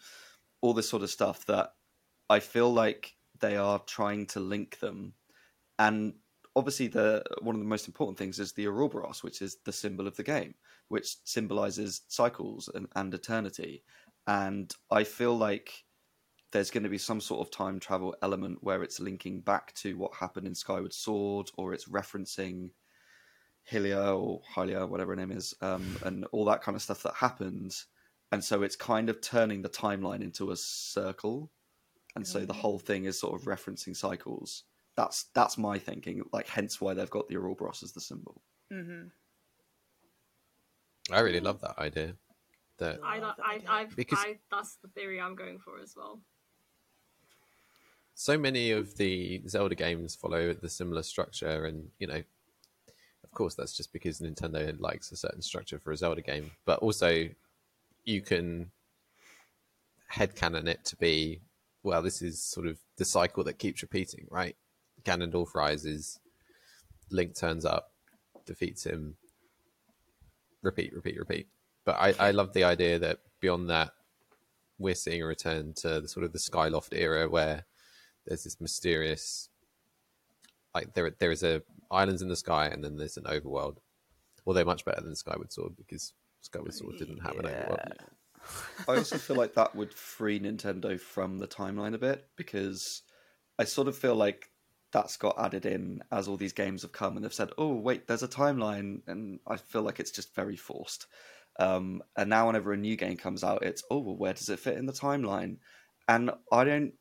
all 0.62 0.74
this 0.74 0.90
sort 0.90 1.04
of 1.04 1.12
stuff 1.12 1.46
that 1.46 1.76
I 2.32 2.40
feel 2.40 2.74
like 2.74 3.16
they 3.42 3.58
are 3.58 3.78
trying 3.78 4.26
to 4.28 4.40
link 4.40 4.80
them. 4.80 5.14
And 5.78 6.16
obviously, 6.56 6.88
the 6.88 7.24
one 7.42 7.56
of 7.56 7.62
the 7.62 7.68
most 7.68 7.88
important 7.88 8.18
things 8.18 8.40
is 8.40 8.54
the 8.54 8.68
Ouroboros, 8.68 9.24
which 9.24 9.42
is 9.42 9.58
the 9.66 9.72
symbol 9.74 10.08
of 10.08 10.16
the 10.16 10.24
game, 10.24 10.56
which 10.90 11.16
symbolizes 11.24 12.02
cycles 12.08 12.70
and, 12.74 12.88
and 12.96 13.14
eternity. 13.14 13.84
And 14.28 14.74
I 14.92 15.04
feel 15.04 15.38
like 15.38 15.84
there's 16.52 16.72
going 16.72 16.84
to 16.84 16.90
be 16.90 17.00
some 17.00 17.20
sort 17.20 17.46
of 17.46 17.52
time 17.52 17.80
travel 17.80 18.16
element 18.22 18.60
where 18.62 18.84
it's 18.84 19.00
linking 19.00 19.42
back 19.42 19.74
to 19.76 19.98
what 19.98 20.14
happened 20.14 20.48
in 20.48 20.56
Skyward 20.56 20.94
Sword, 20.94 21.50
or 21.58 21.74
it's 21.74 21.90
referencing 21.90 22.70
Hylia 23.70 24.18
or 24.18 24.42
Hylia, 24.56 24.88
whatever 24.88 25.12
her 25.14 25.16
name 25.16 25.32
is, 25.32 25.56
um, 25.62 25.98
and 26.04 26.26
all 26.32 26.46
that 26.46 26.62
kind 26.62 26.76
of 26.76 26.82
stuff 26.82 27.04
that 27.04 27.16
happened. 27.16 27.76
And 28.32 28.44
so 28.44 28.64
it's 28.64 28.76
kind 28.76 29.10
of 29.10 29.22
turning 29.22 29.62
the 29.62 29.70
timeline 29.70 30.22
into 30.22 30.52
a 30.52 30.56
circle. 30.56 31.52
and 32.16 32.28
so 32.28 32.46
the 32.46 32.54
whole 32.54 32.78
thing 32.78 33.06
is 33.06 33.20
sort 33.20 33.34
of 33.40 33.48
referencing 33.48 33.96
cycles. 33.96 34.66
That's 34.96 35.26
that's 35.34 35.58
my 35.58 35.80
thinking. 35.80 36.22
Like, 36.32 36.48
hence 36.48 36.80
why 36.80 36.94
they've 36.94 37.10
got 37.10 37.28
the 37.28 37.36
Ouroboros 37.38 37.82
as 37.84 37.92
the 37.94 38.02
symbol. 38.02 38.42
hmm 38.72 39.08
I 41.12 41.20
really 41.20 41.42
love 41.42 41.60
that 41.62 41.78
idea. 41.80 42.14
That 42.78 43.00
I, 43.04 43.20
love 43.20 43.36
I. 43.44 43.62
I, 43.68 43.86
Because- 43.96 44.20
I, 44.22 44.38
that's 44.50 44.76
the 44.78 44.88
theory 44.90 45.20
I'm 45.20 45.36
going 45.36 45.60
for 45.60 45.80
as 45.82 45.96
well. 45.98 46.22
so 48.16 48.38
many 48.38 48.72
of 48.72 48.96
the 48.98 49.42
Zelda 49.48 49.76
games 49.76 50.16
follow 50.16 50.54
the 50.54 50.70
similar 50.70 51.04
structure, 51.04 51.66
and 51.66 51.90
you 52.00 52.08
know, 52.08 52.22
of 53.24 53.32
course, 53.32 53.56
that's 53.56 53.76
just 53.76 53.92
because 53.92 54.20
Nintendo 54.22 54.80
likes 54.80 55.12
a 55.12 55.16
certain 55.18 55.42
structure 55.42 55.78
for 55.80 55.92
a 55.92 55.98
Zelda 55.98 56.22
game. 56.22 56.52
But 56.66 56.80
also, 56.80 57.28
you 58.06 58.22
can 58.22 58.72
headcanon 60.12 60.68
it 60.68 60.86
to 60.86 60.96
be, 60.96 61.42
well, 61.84 62.02
this 62.02 62.22
is 62.22 62.42
sort 62.42 62.68
of 62.68 62.78
the 62.98 63.06
cycle 63.06 63.44
that 63.46 63.58
keeps 63.60 63.82
repeating, 63.82 64.28
right? 64.30 64.56
Ganondorf 65.06 65.56
rises, 65.56 66.20
Link 67.12 67.36
turns 67.36 67.66
up, 67.66 67.92
defeats 68.46 68.86
him, 68.86 69.16
repeat, 70.62 70.94
repeat, 70.94 71.18
repeat. 71.18 71.48
But 71.86 71.96
I, 72.00 72.28
I 72.28 72.32
love 72.32 72.54
the 72.54 72.64
idea 72.64 73.00
that 73.00 73.20
beyond 73.40 73.70
that, 73.70 73.92
we're 74.80 74.96
seeing 74.96 75.22
a 75.22 75.26
return 75.26 75.74
to 75.76 76.02
the 76.02 76.08
sort 76.08 76.26
of 76.26 76.34
the 76.34 76.40
Skyloft 76.40 76.94
era 76.94 77.30
where 77.30 77.66
there's 78.26 78.44
this 78.44 78.60
mysterious 78.60 79.50
like 80.74 80.94
there 80.94 81.12
there 81.20 81.32
is 81.32 81.44
a 81.44 81.62
islands 81.92 82.22
in 82.22 82.30
the 82.30 82.36
sky 82.36 82.68
and 82.68 82.84
then 82.84 82.98
there's 82.98 83.18
an 83.18 83.26
overworld. 83.26 83.78
Although 84.46 84.66
much 84.66 84.84
better 84.84 85.02
than 85.02 85.16
Skyward 85.16 85.54
Sword 85.54 85.74
because 85.78 86.14
Skyward 86.42 86.74
Sword 86.74 86.98
didn't 86.98 87.20
have 87.20 87.38
an 87.38 87.46
overworld. 87.46 87.92
I 88.90 88.98
also 88.98 89.18
feel 89.18 89.38
like 89.38 89.54
that 89.54 89.76
would 89.76 89.94
free 89.94 90.40
Nintendo 90.40 91.00
from 91.00 91.38
the 91.38 91.48
timeline 91.48 91.94
a 91.94 91.98
bit 91.98 92.28
because 92.36 93.04
I 93.58 93.64
sort 93.64 93.88
of 93.88 93.98
feel 93.98 94.16
like 94.16 94.50
that's 94.94 95.18
got 95.18 95.40
added 95.40 95.66
in 95.66 96.04
as 96.12 96.28
all 96.30 96.38
these 96.38 96.54
games 96.54 96.84
have 96.84 96.94
come 96.94 97.18
and 97.18 97.26
they've 97.26 97.34
said, 97.34 97.52
"Oh, 97.58 97.76
wait, 97.76 98.08
there's 98.08 98.24
a 98.24 98.30
timeline," 98.30 99.04
and 99.08 99.42
I 99.48 99.58
feel 99.58 99.84
like 99.84 100.00
it's 100.00 100.12
just 100.12 100.36
very 100.36 100.56
forced. 100.58 101.08
Um, 101.60 102.04
and 102.18 102.30
now, 102.30 102.48
whenever 102.48 102.74
a 102.74 102.78
new 102.78 102.96
game 102.98 103.18
comes 103.18 103.44
out, 103.44 103.64
it's, 103.64 103.84
"Oh, 103.92 104.00
well, 104.00 104.18
where 104.18 104.34
does 104.34 104.50
it 104.50 104.60
fit 104.60 104.78
in 104.78 104.86
the 104.88 104.94
timeline?" 104.94 105.60
And 106.08 106.32
I 106.52 106.64
don't 106.66 106.96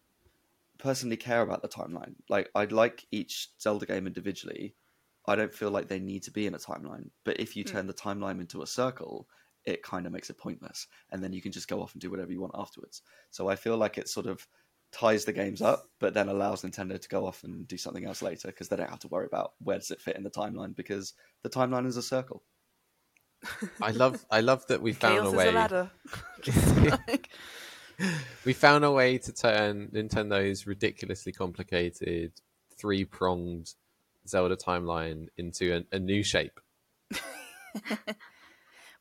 personally 0.79 1.17
care 1.17 1.43
about 1.43 1.63
the 1.63 1.69
timeline. 1.69 2.17
Like, 2.29 2.51
I'd 2.55 2.73
like 2.73 3.07
each 3.11 3.51
Zelda 3.61 3.87
game 3.87 4.07
individually. 4.07 4.77
I 5.27 5.37
don't 5.37 5.55
feel 5.55 5.71
like 5.71 5.89
they 5.89 6.01
need 6.01 6.23
to 6.25 6.31
be 6.33 6.47
in 6.47 6.55
a 6.55 6.59
timeline. 6.59 7.11
But 7.25 7.39
if 7.41 7.57
you 7.57 7.65
Hmm. 7.65 7.65
turn 7.65 7.87
the 7.87 7.95
timeline 7.95 8.41
into 8.41 8.63
a 8.63 8.67
circle, 8.67 9.29
it 9.65 9.83
kind 9.85 10.07
of 10.07 10.13
makes 10.13 10.29
it 10.29 10.39
pointless 10.39 10.89
and 11.11 11.23
then 11.23 11.33
you 11.33 11.41
can 11.41 11.53
just 11.53 11.69
go 11.69 11.81
off 11.81 11.93
and 11.93 12.01
do 12.01 12.11
whatever 12.11 12.33
you 12.33 12.41
want 12.41 12.51
afterwards 12.57 13.01
so 13.31 13.47
i 13.47 13.55
feel 13.55 13.77
like 13.77 13.97
it's 13.97 14.13
sort 14.13 14.27
of 14.27 14.49
ties 14.93 15.25
the 15.25 15.33
games 15.33 15.63
up 15.63 15.89
but 15.99 16.15
then 16.15 16.29
allows 16.29 16.63
nintendo 16.63 17.01
to 17.01 17.09
go 17.09 17.27
off 17.27 17.43
and 17.45 17.67
do 17.67 17.77
something 17.77 18.05
else 18.05 18.23
later 18.23 18.49
because 18.49 18.69
they 18.69 18.77
don't 18.77 18.91
have 18.91 18.99
to 18.99 19.09
worry 19.09 19.27
about 19.27 19.55
where 19.59 19.79
does 19.79 19.91
it 19.91 20.01
fit 20.01 20.17
in 20.17 20.23
the 20.23 20.31
timeline 20.31 20.77
because 20.77 21.15
the 21.43 21.51
timeline 21.51 21.87
is 21.87 21.97
a 21.97 22.03
circle 22.03 22.43
I 23.81 23.91
love 23.91 24.25
I 24.31 24.41
love 24.41 24.65
that 24.69 24.83
we 24.83 24.93
found 25.03 25.15
Chaos 25.15 25.27
a 25.27 25.31
is 25.31 25.35
way 25.35 25.49
a 25.49 25.53
ladder. 25.53 25.91
We 28.45 28.53
found 28.53 28.85
a 28.85 28.91
way 28.91 29.19
to 29.19 29.33
turn 29.33 29.89
Nintendo's 29.93 30.67
ridiculously 30.67 31.33
complicated 31.33 32.33
three 32.77 33.05
pronged 33.05 33.75
Zelda 34.27 34.57
timeline 34.57 35.29
into 35.37 35.77
a, 35.77 35.97
a 35.97 35.99
new 35.99 36.23
shape. 36.23 36.59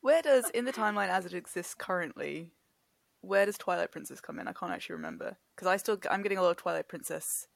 where 0.00 0.22
does 0.22 0.50
in 0.50 0.64
the 0.64 0.72
timeline 0.72 1.08
as 1.08 1.26
it 1.26 1.34
exists 1.34 1.74
currently? 1.74 2.52
Where 3.22 3.46
does 3.46 3.56
Twilight 3.56 3.90
Princess 3.90 4.20
come 4.20 4.38
in? 4.38 4.46
I 4.48 4.52
can't 4.52 4.72
actually 4.72 4.96
remember 4.96 5.36
because 5.56 5.66
I 5.68 5.76
still 5.78 5.98
I'm 6.10 6.22
getting 6.22 6.38
a 6.38 6.42
lot 6.42 6.50
of 6.50 6.56
Twilight 6.58 6.88
Princess 6.88 7.46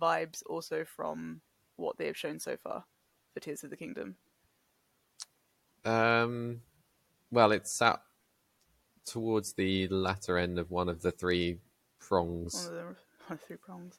vibes 0.00 0.42
also 0.46 0.84
from 0.84 1.40
what 1.76 1.96
they 1.98 2.06
have 2.06 2.16
shown 2.16 2.38
so 2.38 2.56
far 2.56 2.84
for 3.32 3.40
Tears 3.40 3.64
of 3.64 3.70
the 3.70 3.76
Kingdom. 3.76 4.16
Um, 5.84 6.60
well, 7.30 7.52
it's 7.52 7.72
sat 7.72 8.00
towards 9.04 9.52
the 9.52 9.86
latter 9.88 10.38
end 10.38 10.58
of 10.58 10.70
one 10.70 10.88
of 10.88 11.02
the 11.02 11.10
three 11.10 11.58
prongs. 11.98 12.54
One 12.54 12.66
of 12.66 12.72
the 12.72 12.84
one 12.84 12.96
of 13.30 13.38
the 13.40 13.46
three 13.46 13.56
prongs. 13.56 13.98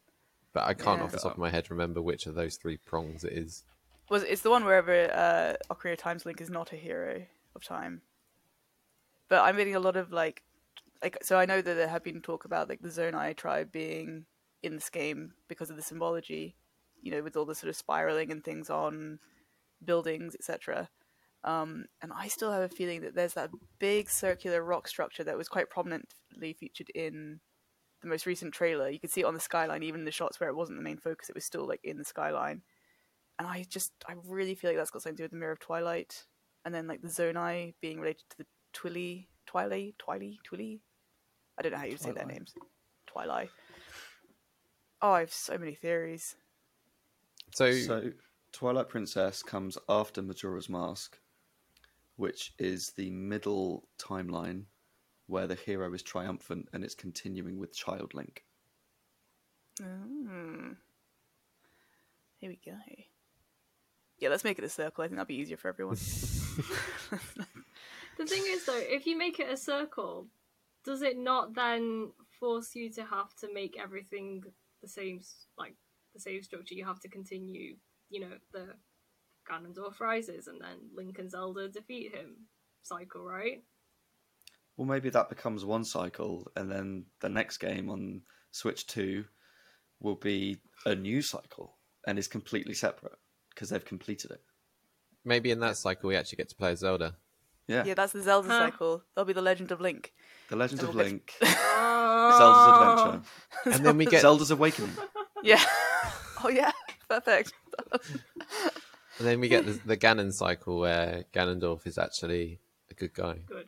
but 0.54 0.64
I 0.66 0.74
can't 0.74 1.00
Yeah. 1.00 1.06
off 1.06 1.12
the 1.12 1.18
top 1.20 1.34
of 1.34 1.38
my 1.38 1.50
head 1.50 1.70
remember 1.70 2.02
which 2.02 2.26
of 2.28 2.36
those 2.36 2.58
three 2.58 2.78
prongs 2.78 3.24
it 3.24 3.34
is. 3.34 3.64
Was 4.10 4.24
it's 4.24 4.42
the 4.42 4.50
one 4.52 4.66
wherever 4.66 5.12
uh, 5.12 5.74
Ocarina 5.74 5.94
of 5.94 6.00
Time's 6.00 6.26
Link 6.26 6.40
is 6.42 6.50
not 6.50 6.72
a 6.74 6.76
hero 6.76 7.26
of 7.56 7.64
time. 7.64 8.02
But 9.28 9.42
I'm 9.44 9.58
getting 9.58 9.76
a 9.76 9.80
lot 9.80 9.96
of 9.96 10.12
like, 10.12 10.44
like 11.06 11.18
so 11.22 11.38
I 11.38 11.46
know 11.46 11.62
that 11.62 11.74
there 11.76 11.88
have 11.88 12.04
been 12.04 12.22
talk 12.22 12.46
about 12.46 12.70
like 12.70 12.82
the 12.82 12.90
Zonai 12.90 13.36
tribe 13.36 13.72
being 13.72 14.26
in 14.64 14.76
this 14.76 14.90
game 14.90 15.34
because 15.48 15.70
of 15.70 15.76
the 15.76 15.82
symbology, 15.82 16.56
you 17.02 17.12
know, 17.12 17.22
with 17.22 17.38
all 17.38 17.46
the 17.46 17.56
sort 17.56 17.70
of 17.70 17.76
spiraling 17.76 18.32
and 18.32 18.44
things 18.44 18.70
on 18.70 19.20
buildings, 19.84 20.36
etc. 20.36 20.90
Um, 21.44 21.86
and 22.02 22.12
I 22.12 22.28
still 22.28 22.52
have 22.52 22.64
a 22.64 22.70
feeling 22.70 23.02
that 23.02 23.14
there's 23.16 23.36
that 23.36 23.52
big 23.78 24.10
circular 24.10 24.64
rock 24.64 24.88
structure 24.88 25.24
that 25.24 25.38
was 25.38 25.48
quite 25.48 25.70
prominently 25.70 26.54
featured 26.60 26.90
in 26.96 27.40
the 28.02 28.08
most 28.08 28.26
recent 28.26 28.54
trailer. 28.54 28.90
You 28.90 29.00
could 29.00 29.12
see 29.12 29.22
it 29.22 29.26
on 29.26 29.36
the 29.36 29.40
skyline, 29.40 29.84
even 29.84 30.02
in 30.02 30.06
the 30.06 30.12
shots 30.12 30.40
where 30.40 30.50
it 30.50 30.56
wasn't 30.56 30.80
the 30.80 30.84
main 30.84 30.98
focus, 30.98 31.30
it 31.30 31.36
was 31.36 31.46
still 31.46 31.68
like 31.68 31.82
in 31.84 31.98
the 31.98 32.06
skyline 32.06 32.64
and 33.40 33.48
I 33.48 33.66
just 33.70 33.92
I 34.08 34.14
really 34.26 34.56
feel 34.56 34.70
like 34.70 34.78
that's 34.78 34.92
got 34.92 35.02
something 35.02 35.18
to 35.18 35.22
do 35.22 35.24
with 35.26 35.32
the 35.32 35.38
Mirror 35.38 35.54
of 35.54 35.60
Twilight, 35.60 36.26
and 36.64 36.74
then 36.74 36.88
like 36.88 37.02
the 37.02 37.08
Zonai 37.08 37.74
being 37.82 38.00
related 38.00 38.24
to 38.32 38.38
the 38.38 38.46
Twili, 38.74 39.30
Twili, 39.46 39.96
Twili, 39.98 40.40
Twili. 40.44 40.82
I 41.58 41.62
don't 41.62 41.72
know 41.72 41.78
how 41.78 41.86
you 41.86 41.98
say 41.98 42.12
their 42.12 42.26
names. 42.26 42.54
Twilight. 43.08 43.50
Oh, 45.02 45.12
I 45.12 45.20
have 45.22 45.32
so 45.32 45.58
many 45.58 45.74
theories. 45.74 46.36
So, 47.54 47.72
so 47.72 48.12
twilight 48.52 48.90
princess 48.90 49.44
comes 49.44 49.78
after 49.90 50.22
majora's 50.22 50.70
mask 50.70 51.20
which 52.16 52.54
is 52.58 52.92
the 52.92 53.10
middle 53.12 53.88
timeline 54.00 54.64
where 55.28 55.46
the 55.46 55.56
hero 55.56 55.94
is 55.94 56.02
triumphant 56.02 56.68
and 56.72 56.84
it's 56.84 56.96
continuing 56.96 57.60
with 57.60 57.74
child 57.74 58.14
link 58.14 58.46
Mm. 59.82 60.78
Here 62.38 62.50
we 62.50 62.60
go. 62.66 62.78
Yeah, 64.20 64.30
let's 64.30 64.46
make 64.46 64.58
it 64.58 64.64
a 64.64 64.70
circle. 64.70 65.04
I 65.04 65.08
think 65.08 65.18
that'd 65.18 65.28
be 65.28 65.36
easier 65.36 65.58
for 65.58 65.68
everyone. 65.68 65.98
The 68.18 68.26
thing 68.26 68.44
is, 68.48 68.66
though, 68.66 68.78
if 68.78 69.06
you 69.06 69.18
make 69.18 69.40
it 69.40 69.50
a 69.50 69.58
circle, 69.58 70.28
does 70.86 71.02
it 71.02 71.18
not 71.18 71.56
then 71.56 72.12
force 72.40 72.76
you 72.76 72.90
to 72.92 73.04
have 73.04 73.36
to 73.42 73.54
make 73.54 73.78
everything 73.82 74.44
the 74.82 74.88
same, 74.88 75.20
like 75.58 75.76
the 76.14 76.20
same 76.20 76.44
structure? 76.44 76.76
You 76.76 76.86
have 76.86 77.00
to 77.02 77.10
continue, 77.10 77.76
you 78.10 78.20
know, 78.22 78.38
the 78.54 78.68
Ganondorf 79.50 80.00
rises 80.00 80.48
and 80.48 80.62
then 80.62 80.78
Link 80.96 81.20
and 81.20 81.30
Zelda 81.30 81.68
defeat 81.68 82.16
him 82.16 82.48
cycle, 82.84 83.26
right? 83.26 83.64
Well, 84.78 84.88
maybe 84.88 85.10
that 85.10 85.30
becomes 85.30 85.64
one 85.64 85.86
cycle, 85.86 86.52
and 86.58 86.70
then 86.70 87.06
the 87.22 87.30
next 87.30 87.58
game 87.60 87.90
on 87.90 88.22
Switch 88.52 88.86
2 88.88 89.24
will 90.02 90.16
be 90.16 90.58
a 90.86 90.94
new 90.94 91.22
cycle 91.22 91.78
and 92.06 92.20
is 92.20 92.28
completely 92.28 92.74
separate 92.74 93.18
because 93.50 93.70
they've 93.70 93.86
completed 93.86 94.32
it. 94.32 94.42
maybe 95.24 95.52
in 95.52 95.60
that 95.60 95.78
cycle 95.78 96.08
we 96.08 96.16
actually 96.16 96.38
get 96.38 96.50
to 96.50 96.56
play 96.56 96.76
Zelda. 96.76 97.16
Yeah. 97.68 97.84
yeah, 97.86 97.94
that's 97.96 98.14
the 98.14 98.22
Zelda 98.22 98.48
Huh. 98.48 98.60
cycle. 98.70 99.04
That'll 99.16 99.26
be 99.26 99.34
the 99.34 99.42
Legend 99.42 99.72
of 99.72 99.82
Link. 99.82 100.14
The 100.50 100.56
Legend 100.56 100.82
And 100.82 100.90
of 100.90 100.96
we'll 100.96 101.04
get- 101.06 101.12
Link. 101.12 101.34
Zelda's 101.42 102.70
Adventure, 102.70 103.22
And 103.66 103.86
then 103.86 103.98
we 103.98 104.06
get 104.06 104.22
Zelda's 104.22 104.52
Awakening. 104.52 104.92
Yeah. 105.44 105.62
oh 106.44 106.50
yeah. 106.50 106.72
Perfect. 107.08 107.54
and 107.92 108.02
then 109.20 109.40
we 109.40 109.48
get 109.48 109.66
the, 109.66 109.74
the 109.86 109.96
Ganon 109.98 110.34
cycle 110.34 110.80
where 110.80 111.26
Ganondorf 111.34 111.86
is 111.86 111.98
actually 112.00 112.60
a 112.90 112.96
good 112.96 113.14
guy. 113.14 113.40
Good. 113.46 113.68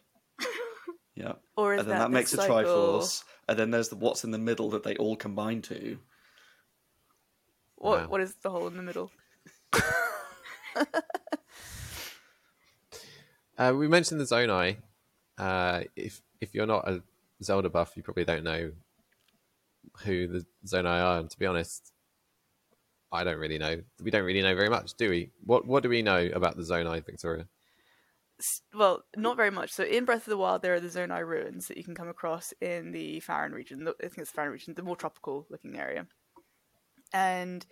Yeah. 1.15 1.33
Or 1.55 1.73
is 1.75 1.81
And 1.81 1.89
then 1.89 1.97
that, 1.97 2.03
that, 2.05 2.09
the 2.09 2.13
makes 2.13 2.33
a 2.33 2.37
cycle- 2.37 2.99
Triforce. 2.99 3.23
And 3.47 3.57
then 3.59 3.69
there's 3.71 3.89
the 3.89 3.95
what's 3.95 4.23
in 4.23 4.31
the 4.31 4.37
middle 4.39 4.69
that 4.71 4.83
they 4.83 4.95
all 4.95 5.15
combine 5.15 5.61
to. 5.63 5.99
What 7.75 8.01
Wow. 8.01 8.07
what 8.07 8.21
is 8.21 8.33
the 8.41 8.49
hole 8.49 8.65
in 8.67 8.75
the 8.77 8.83
middle? 8.83 9.11
Uh, 13.57 13.73
we 13.75 13.87
mentioned 13.87 14.19
the 14.19 14.25
Zonai. 14.25 14.77
Uh, 15.37 15.83
if 15.95 16.21
if 16.41 16.53
you're 16.53 16.65
not 16.65 16.87
a 16.87 17.01
Zelda 17.41 17.69
buff, 17.69 17.93
you 17.95 18.03
probably 18.03 18.25
don't 18.25 18.43
know 18.43 18.71
who 20.03 20.27
the 20.27 20.45
Zonai 20.65 21.03
are. 21.03 21.19
And 21.19 21.29
to 21.29 21.39
be 21.39 21.45
honest, 21.45 21.91
I 23.11 23.23
don't 23.23 23.37
really 23.37 23.57
know. 23.57 23.81
We 24.03 24.11
don't 24.11 24.25
really 24.25 24.41
know 24.41 24.55
very 24.55 24.69
much, 24.69 24.93
do 24.95 25.09
we? 25.09 25.31
What 25.43 25.65
What 25.65 25.83
do 25.83 25.89
we 25.89 26.01
know 26.01 26.29
about 26.33 26.57
the 26.57 26.63
Zonai, 26.63 27.03
Victoria? 27.05 27.47
Well, 28.73 29.03
not 29.15 29.35
very 29.35 29.49
much. 29.49 29.71
So 29.71 29.83
in 29.83 30.05
Breath 30.05 30.27
of 30.27 30.29
the 30.29 30.37
Wild, 30.37 30.61
there 30.61 30.75
are 30.75 30.79
the 30.79 30.89
Zonai 30.89 31.25
ruins 31.25 31.67
that 31.67 31.77
you 31.77 31.83
can 31.83 31.95
come 31.95 32.09
across 32.09 32.53
in 32.61 32.91
the 32.91 33.19
Faron 33.21 33.51
region. 33.51 33.87
I 33.87 33.93
think 34.07 34.19
it's 34.19 34.31
the 34.31 34.39
Faron 34.39 34.51
region, 34.51 34.75
the 34.75 34.83
more 34.83 34.95
tropical-looking 34.95 35.75
area. 35.75 36.05
And 37.11 37.65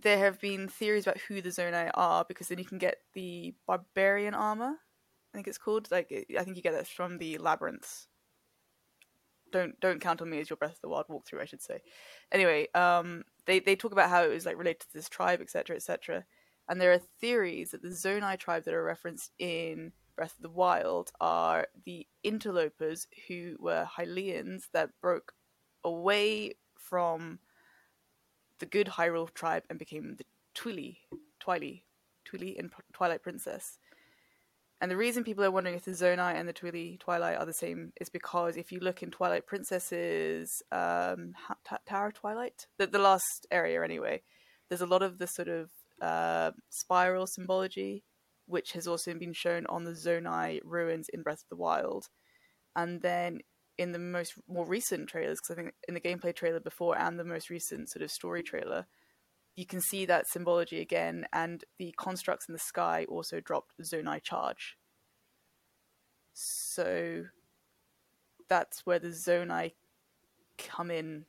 there 0.00 0.18
have 0.18 0.40
been 0.40 0.68
theories 0.68 1.06
about 1.06 1.18
who 1.28 1.40
the 1.40 1.50
Zonai 1.50 1.90
are 1.94 2.24
because 2.24 2.48
then 2.48 2.58
you 2.58 2.64
can 2.64 2.78
get 2.78 2.98
the 3.14 3.54
Barbarian 3.66 4.34
armor. 4.34 4.74
I 5.32 5.36
think 5.36 5.48
it's 5.48 5.58
called. 5.58 5.90
Like 5.90 6.12
I 6.38 6.42
think 6.42 6.56
you 6.56 6.62
get 6.62 6.74
that 6.74 6.86
from 6.86 7.18
the 7.18 7.38
labyrinths. 7.38 8.08
don't 9.52 9.78
don't 9.80 10.00
count 10.00 10.20
on 10.20 10.30
me 10.30 10.40
as 10.40 10.50
your 10.50 10.56
Breath 10.56 10.74
of 10.74 10.80
the 10.80 10.88
Wild 10.88 11.06
walkthrough, 11.08 11.40
I 11.40 11.46
should 11.46 11.62
say. 11.62 11.80
Anyway, 12.32 12.68
um, 12.74 13.24
they 13.46 13.60
they 13.60 13.76
talk 13.76 13.92
about 13.92 14.10
how 14.10 14.24
it 14.24 14.30
was 14.30 14.46
like 14.46 14.58
related 14.58 14.80
to 14.80 14.92
this 14.92 15.08
tribe, 15.08 15.40
etc., 15.40 15.76
etc. 15.76 16.24
And 16.68 16.80
there 16.80 16.92
are 16.92 17.00
theories 17.20 17.70
that 17.70 17.82
the 17.82 17.88
Zonai 17.88 18.38
tribe 18.38 18.64
that 18.64 18.74
are 18.74 18.82
referenced 18.82 19.32
in 19.38 19.92
Breath 20.16 20.34
of 20.36 20.42
the 20.42 20.48
Wild 20.48 21.10
are 21.20 21.68
the 21.84 22.06
interlopers 22.22 23.06
who 23.28 23.56
were 23.58 23.86
Hylians 23.98 24.64
that 24.72 24.90
broke 25.00 25.34
away 25.82 26.54
from 26.76 27.38
the 28.58 28.66
good 28.66 28.86
Hyrule 28.86 29.32
tribe 29.34 29.64
and 29.68 29.78
became 29.78 30.16
the 30.16 30.24
Twili, 30.54 30.98
Twili, 31.40 31.84
Twili 32.24 32.58
in 32.58 32.70
Twilight 32.92 33.22
Princess. 33.22 33.78
And 34.80 34.90
the 34.90 34.96
reason 34.96 35.24
people 35.24 35.44
are 35.44 35.50
wondering 35.50 35.76
if 35.76 35.84
the 35.84 35.92
Zonai 35.92 36.34
and 36.34 36.48
the 36.48 36.52
Twili 36.52 36.98
Twilight 37.00 37.38
are 37.38 37.46
the 37.46 37.52
same 37.52 37.92
is 38.00 38.08
because 38.08 38.56
if 38.56 38.70
you 38.70 38.80
look 38.80 39.02
in 39.02 39.10
Twilight 39.10 39.46
Princess's 39.46 40.62
um, 40.72 41.34
Tower 41.86 42.12
Twilight, 42.12 42.66
the, 42.76 42.86
the 42.86 42.98
last 42.98 43.46
area 43.50 43.82
anyway, 43.82 44.22
there's 44.68 44.82
a 44.82 44.86
lot 44.86 45.02
of 45.02 45.18
the 45.18 45.26
sort 45.26 45.48
of 45.48 45.70
uh, 46.02 46.50
spiral 46.70 47.26
symbology, 47.26 48.02
which 48.46 48.72
has 48.72 48.86
also 48.86 49.14
been 49.14 49.32
shown 49.32 49.64
on 49.66 49.84
the 49.84 49.92
Zonai 49.92 50.60
ruins 50.64 51.08
in 51.08 51.22
Breath 51.22 51.44
of 51.44 51.48
the 51.48 51.56
Wild. 51.56 52.08
And 52.76 53.00
then 53.00 53.40
in 53.76 53.92
the 53.92 53.98
most 53.98 54.34
more 54.48 54.66
recent 54.66 55.08
trailers, 55.08 55.40
because 55.40 55.58
I 55.58 55.62
think 55.62 55.74
in 55.88 55.94
the 55.94 56.00
gameplay 56.00 56.34
trailer 56.34 56.60
before 56.60 56.96
and 56.98 57.18
the 57.18 57.24
most 57.24 57.50
recent 57.50 57.90
sort 57.90 58.02
of 58.02 58.10
story 58.10 58.42
trailer, 58.42 58.86
you 59.56 59.66
can 59.66 59.80
see 59.80 60.04
that 60.06 60.28
symbology 60.28 60.80
again, 60.80 61.26
and 61.32 61.64
the 61.78 61.94
constructs 61.96 62.48
in 62.48 62.52
the 62.52 62.58
sky 62.58 63.06
also 63.08 63.40
dropped 63.40 63.72
Zonai 63.80 64.22
charge. 64.22 64.76
So 66.32 67.26
that's 68.48 68.84
where 68.84 68.98
the 68.98 69.08
Zonai 69.08 69.72
come 70.58 70.90
in. 70.90 71.26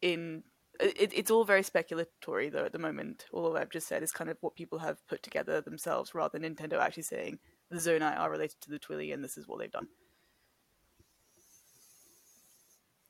In 0.00 0.44
it, 0.80 1.12
it's 1.12 1.30
all 1.30 1.44
very 1.44 1.62
speculatory 1.62 2.50
though 2.50 2.64
at 2.64 2.72
the 2.72 2.78
moment. 2.78 3.26
All 3.32 3.56
I've 3.56 3.70
just 3.70 3.86
said 3.88 4.02
is 4.02 4.12
kind 4.12 4.30
of 4.30 4.38
what 4.40 4.54
people 4.54 4.78
have 4.78 5.06
put 5.08 5.22
together 5.22 5.60
themselves, 5.60 6.14
rather 6.14 6.38
than 6.38 6.54
Nintendo 6.54 6.78
actually 6.78 7.02
saying 7.02 7.38
the 7.70 7.76
Zonai 7.76 8.18
are 8.18 8.30
related 8.30 8.60
to 8.62 8.70
the 8.70 8.78
Twili 8.78 9.12
and 9.12 9.22
this 9.22 9.36
is 9.36 9.46
what 9.46 9.58
they've 9.58 9.70
done. 9.70 9.88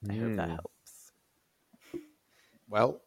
I 0.09 0.14
hope 0.14 0.37
that 0.37 0.49
Hmm. 0.49 0.54
helps. 0.54 1.12
Well, 2.69 3.00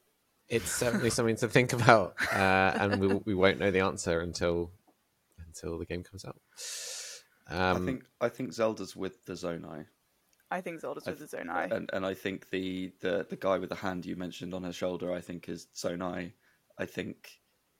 it's 0.49 0.69
certainly 0.71 1.09
something 1.09 1.37
to 1.37 1.47
think 1.47 1.73
about, 1.73 2.15
uh, 2.33 2.77
and 2.79 2.99
we, 2.99 3.07
we 3.25 3.33
won't 3.33 3.59
know 3.59 3.71
the 3.71 3.79
answer 3.79 4.19
until 4.21 4.71
until 5.47 5.77
the 5.77 5.85
game 5.85 6.03
comes 6.03 6.25
out. 6.25 6.39
Um, 7.47 7.81
I 7.81 7.85
think 7.85 8.03
I 8.21 8.29
think 8.29 8.53
Zelda's 8.53 8.95
with 8.95 9.25
the 9.25 9.33
Zonai, 9.33 9.85
I 10.51 10.61
think 10.61 10.79
Zelda's 10.81 11.07
I 11.07 11.11
with 11.11 11.19
the 11.29 11.37
Zonai. 11.37 11.71
and 11.71 11.89
and 11.93 12.05
I 12.05 12.13
think 12.13 12.49
the, 12.49 12.91
the 12.99 13.25
the 13.29 13.35
guy 13.37 13.57
with 13.57 13.69
the 13.69 13.75
hand 13.75 14.05
you 14.05 14.15
mentioned 14.15 14.53
on 14.53 14.63
her 14.63 14.73
shoulder, 14.73 15.11
I 15.13 15.21
think 15.21 15.47
is 15.49 15.67
Zonai. 15.75 16.33
I 16.77 16.85
think 16.85 17.39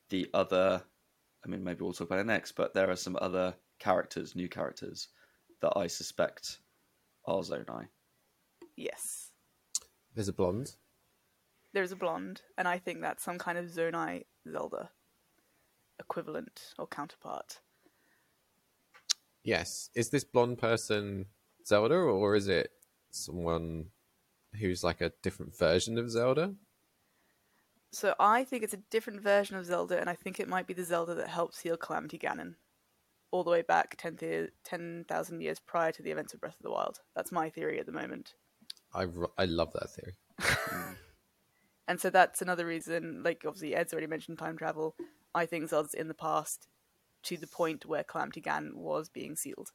the 0.09 0.29
other, 0.33 0.83
I 1.43 1.47
mean, 1.49 1.63
maybe 1.63 1.81
we'll 1.81 1.93
talk 1.93 2.07
about 2.07 2.19
it 2.19 2.25
next, 2.27 2.51
but 2.53 2.73
there 2.73 2.89
are 2.89 2.95
some 2.95 3.17
other 3.19 3.55
characters, 3.79 4.35
new 4.35 4.47
characters, 4.47 5.07
that 5.61 5.73
I 5.75 5.87
suspect 5.87 6.59
are 7.25 7.41
Zonai. 7.41 7.87
Yes. 8.75 9.31
there's 10.15 10.27
a 10.27 10.33
blonde. 10.33 10.75
There's 11.73 11.91
a 11.91 11.95
blonde, 11.95 12.41
and 12.57 12.67
I 12.67 12.77
think 12.77 13.01
that's 13.01 13.23
some 13.23 13.39
kind 13.39 13.57
of 13.57 13.65
Zonai 13.65 14.25
Zelda 14.49 14.91
equivalent 15.99 16.73
or 16.77 16.87
counterpart. 16.87 17.59
Yes, 19.43 19.89
is 19.95 20.09
this 20.09 20.23
blonde 20.23 20.59
person 20.59 21.25
Zelda, 21.65 21.95
or 21.95 22.35
is 22.35 22.47
it 22.47 22.71
someone 23.11 23.87
who's 24.59 24.83
like 24.83 25.01
a 25.01 25.11
different 25.21 25.57
version 25.57 25.97
of 25.97 26.09
Zelda? 26.09 26.53
So 27.91 28.15
I 28.19 28.43
think 28.43 28.63
it's 28.63 28.73
a 28.73 28.83
different 28.89 29.21
version 29.21 29.55
of 29.55 29.65
Zelda, 29.65 29.99
and 29.99 30.09
I 30.09 30.15
think 30.15 30.39
it 30.39 30.47
might 30.47 30.67
be 30.67 30.73
the 30.73 30.83
Zelda 30.83 31.13
that 31.15 31.27
helped 31.27 31.61
heal 31.61 31.77
Calamity 31.77 32.17
Ganon, 32.17 32.55
all 33.31 33.43
the 33.43 33.51
way 33.51 33.61
back 33.61 33.97
10,000 33.97 34.51
10, 34.63 35.41
years 35.41 35.59
prior 35.59 35.91
to 35.91 36.01
the 36.01 36.11
events 36.11 36.33
of 36.33 36.41
Breath 36.41 36.55
of 36.55 36.63
the 36.63 36.71
Wild. 36.71 37.01
That's 37.15 37.31
my 37.31 37.49
theory 37.49 37.79
at 37.79 37.85
the 37.85 37.91
moment. 37.91 38.33
I, 38.93 39.07
I 39.37 39.45
love 39.45 39.73
that 39.73 39.89
theory. 39.91 40.15
And 41.87 41.99
so 41.99 42.09
that's 42.09 42.41
another 42.41 42.65
reason, 42.65 43.23
like 43.23 43.43
obviously 43.45 43.75
Ed's 43.75 43.93
already 43.93 44.07
mentioned 44.07 44.39
time 44.39 44.57
travel. 44.57 44.95
I 45.35 45.45
think 45.45 45.69
Zelda's 45.69 45.93
in 45.93 46.07
the 46.07 46.13
past 46.13 46.67
to 47.23 47.37
the 47.37 47.47
point 47.47 47.85
where 47.85 48.03
Calamity 48.03 48.41
Ganon 48.41 48.75
was 48.75 49.09
being 49.09 49.35
sealed. 49.35 49.71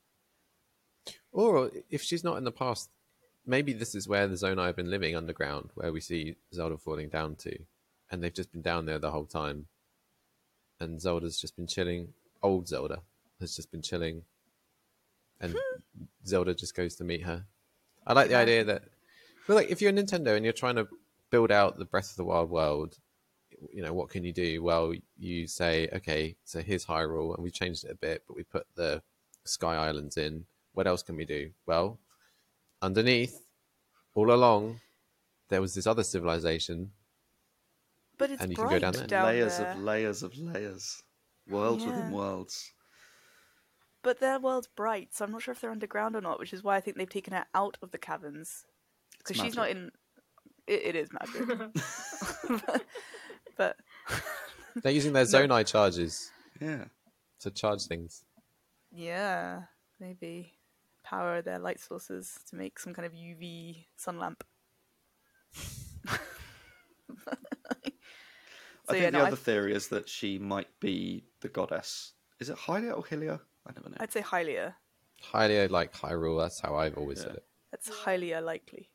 Or 1.33 1.71
if 1.91 2.03
she's 2.03 2.25
not 2.25 2.39
in 2.39 2.45
the 2.45 2.53
past, 2.53 2.91
maybe 3.47 3.73
this 3.73 3.95
is 3.95 4.09
where 4.09 4.27
the 4.27 4.37
zone 4.37 4.59
I've 4.59 4.77
been 4.77 4.91
living 4.91 5.17
underground, 5.17 5.71
where 5.75 5.93
we 5.93 6.01
see 6.01 6.37
Zelda 6.53 6.77
falling 6.79 7.09
down 7.09 7.37
to, 7.37 7.59
and 8.11 8.23
they've 8.23 8.33
just 8.33 8.53
been 8.53 8.63
down 8.63 8.87
there 8.87 8.99
the 8.99 9.11
whole 9.11 9.27
time. 9.27 9.67
And 10.81 11.01
Zelda's 11.01 11.41
just 11.41 11.57
been 11.57 11.67
chilling. 11.67 12.09
Old 12.43 12.69
Zelda 12.69 13.01
has 13.41 13.57
just 13.57 13.71
been 13.71 13.83
chilling, 13.83 14.23
and 15.41 15.53
hmm. 15.53 16.05
Zelda 16.27 16.55
just 16.55 16.75
goes 16.75 16.95
to 16.97 17.05
meet 17.05 17.25
her. 17.25 17.45
I 18.07 18.13
like 18.13 18.29
the 18.29 18.37
idea 18.37 18.65
that, 18.65 18.85
well, 19.49 19.57
like 19.57 19.71
if 19.71 19.81
you're 19.81 19.93
Nintendo 19.93 20.37
and 20.37 20.45
you're 20.45 20.53
trying 20.53 20.77
to 20.77 20.87
build 21.31 21.51
out 21.51 21.79
the 21.79 21.85
Breath 21.85 22.11
of 22.11 22.17
the 22.17 22.25
Wild 22.25 22.51
world, 22.51 22.99
you 23.73 23.83
know 23.83 23.93
what 23.93 24.09
can 24.11 24.23
you 24.25 24.33
do? 24.33 24.63
Well, 24.63 24.93
you 25.19 25.47
say, 25.47 25.89
okay, 25.93 26.37
so 26.45 26.61
here's 26.61 26.85
Hyrule, 26.87 27.35
and 27.35 27.43
we 27.43 27.51
changed 27.51 27.85
it 27.85 27.91
a 27.91 27.95
bit, 27.97 28.23
but 28.27 28.37
we 28.37 28.45
put 28.45 28.67
the 28.77 29.03
Sky 29.45 29.75
Islands 29.75 30.17
in. 30.17 30.45
What 30.75 30.87
else 30.87 31.03
can 31.03 31.17
we 31.17 31.25
do? 31.25 31.51
Well, 31.67 31.99
underneath, 32.83 33.41
all 34.15 34.33
along, 34.33 34.81
there 35.49 35.61
was 35.61 35.75
this 35.75 35.87
other 35.87 36.05
civilization. 36.05 36.93
But 38.17 38.31
it's 38.31 38.43
And 38.43 38.51
you 38.51 38.57
can 38.57 38.67
bright 38.67 38.75
go 38.75 38.79
down 38.79 38.93
there. 38.93 39.07
down 39.07 39.27
layers 39.27 39.59
there. 39.59 39.73
of 39.73 39.79
layers 39.79 40.23
of 40.23 40.37
layers, 40.37 41.03
worlds 41.49 41.85
Yeah. 41.85 41.91
within 41.91 42.11
worlds. 42.13 42.73
But 44.03 44.21
their 44.21 44.39
world's 44.39 44.69
bright, 44.69 45.15
so 45.15 45.25
I'm 45.25 45.33
not 45.33 45.43
sure 45.43 45.53
if 45.53 45.61
they're 45.61 45.71
underground 45.73 46.15
or 46.15 46.21
not, 46.21 46.39
which 46.39 46.53
is 46.53 46.63
why 46.63 46.77
I 46.77 46.81
think 46.81 46.97
they've 46.97 47.09
taken 47.09 47.33
it 47.35 47.47
out 47.55 47.77
of 47.83 47.91
the 47.91 47.99
caverns. 47.99 48.65
Because 49.19 49.37
she's 49.43 49.57
not 49.57 49.71
in. 49.71 49.91
It, 50.67 50.95
it 50.95 50.97
is 50.97 51.09
magic. 51.13 51.49
but, 52.67 52.85
but 53.57 53.77
They're 54.83 54.93
using 54.93 55.13
their 55.13 55.25
No. 55.31 55.31
Zonai 55.47 55.67
charges 55.67 56.31
Yeah, 56.61 56.85
to 57.41 57.51
charge 57.51 57.85
things. 57.87 58.25
yeah, 58.93 59.63
maybe 60.01 60.53
power 61.05 61.41
their 61.43 61.59
light 61.59 61.81
sources 61.81 62.39
to 62.51 62.57
make 62.57 62.79
some 62.79 62.93
kind 62.95 63.07
of 63.07 63.13
UV 63.13 63.87
sun 63.97 64.19
lamp. 64.19 64.45
I 68.91 68.93
think 68.93 69.03
yeah, 69.05 69.11
the 69.11 69.19
no, 69.19 69.25
other 69.25 69.33
I- 69.37 69.39
theory 69.39 69.75
is 69.75 69.89
that 69.89 70.09
she 70.09 70.39
might 70.39 70.69
be 70.81 71.25
the 71.41 71.49
goddess. 71.49 72.13
Is 72.41 72.49
it 72.49 72.57
Hylia 72.57 72.97
or 72.97 73.03
Hylia? 73.03 73.41
I 73.67 73.73
never 73.75 73.91
know. 73.91 73.97
I'd 74.01 74.13
say 74.13 74.23
Hylia. 74.23 74.75
Highly 75.21 75.67
like 75.69 75.93
Hyrule, 75.93 76.41
that's 76.41 76.61
how 76.61 76.77
I've 76.77 76.97
always 76.97 77.21
said 77.21 77.35
it. 77.37 77.45
That's 77.73 77.89
highly 77.89 78.33
unlikely. 78.33 78.89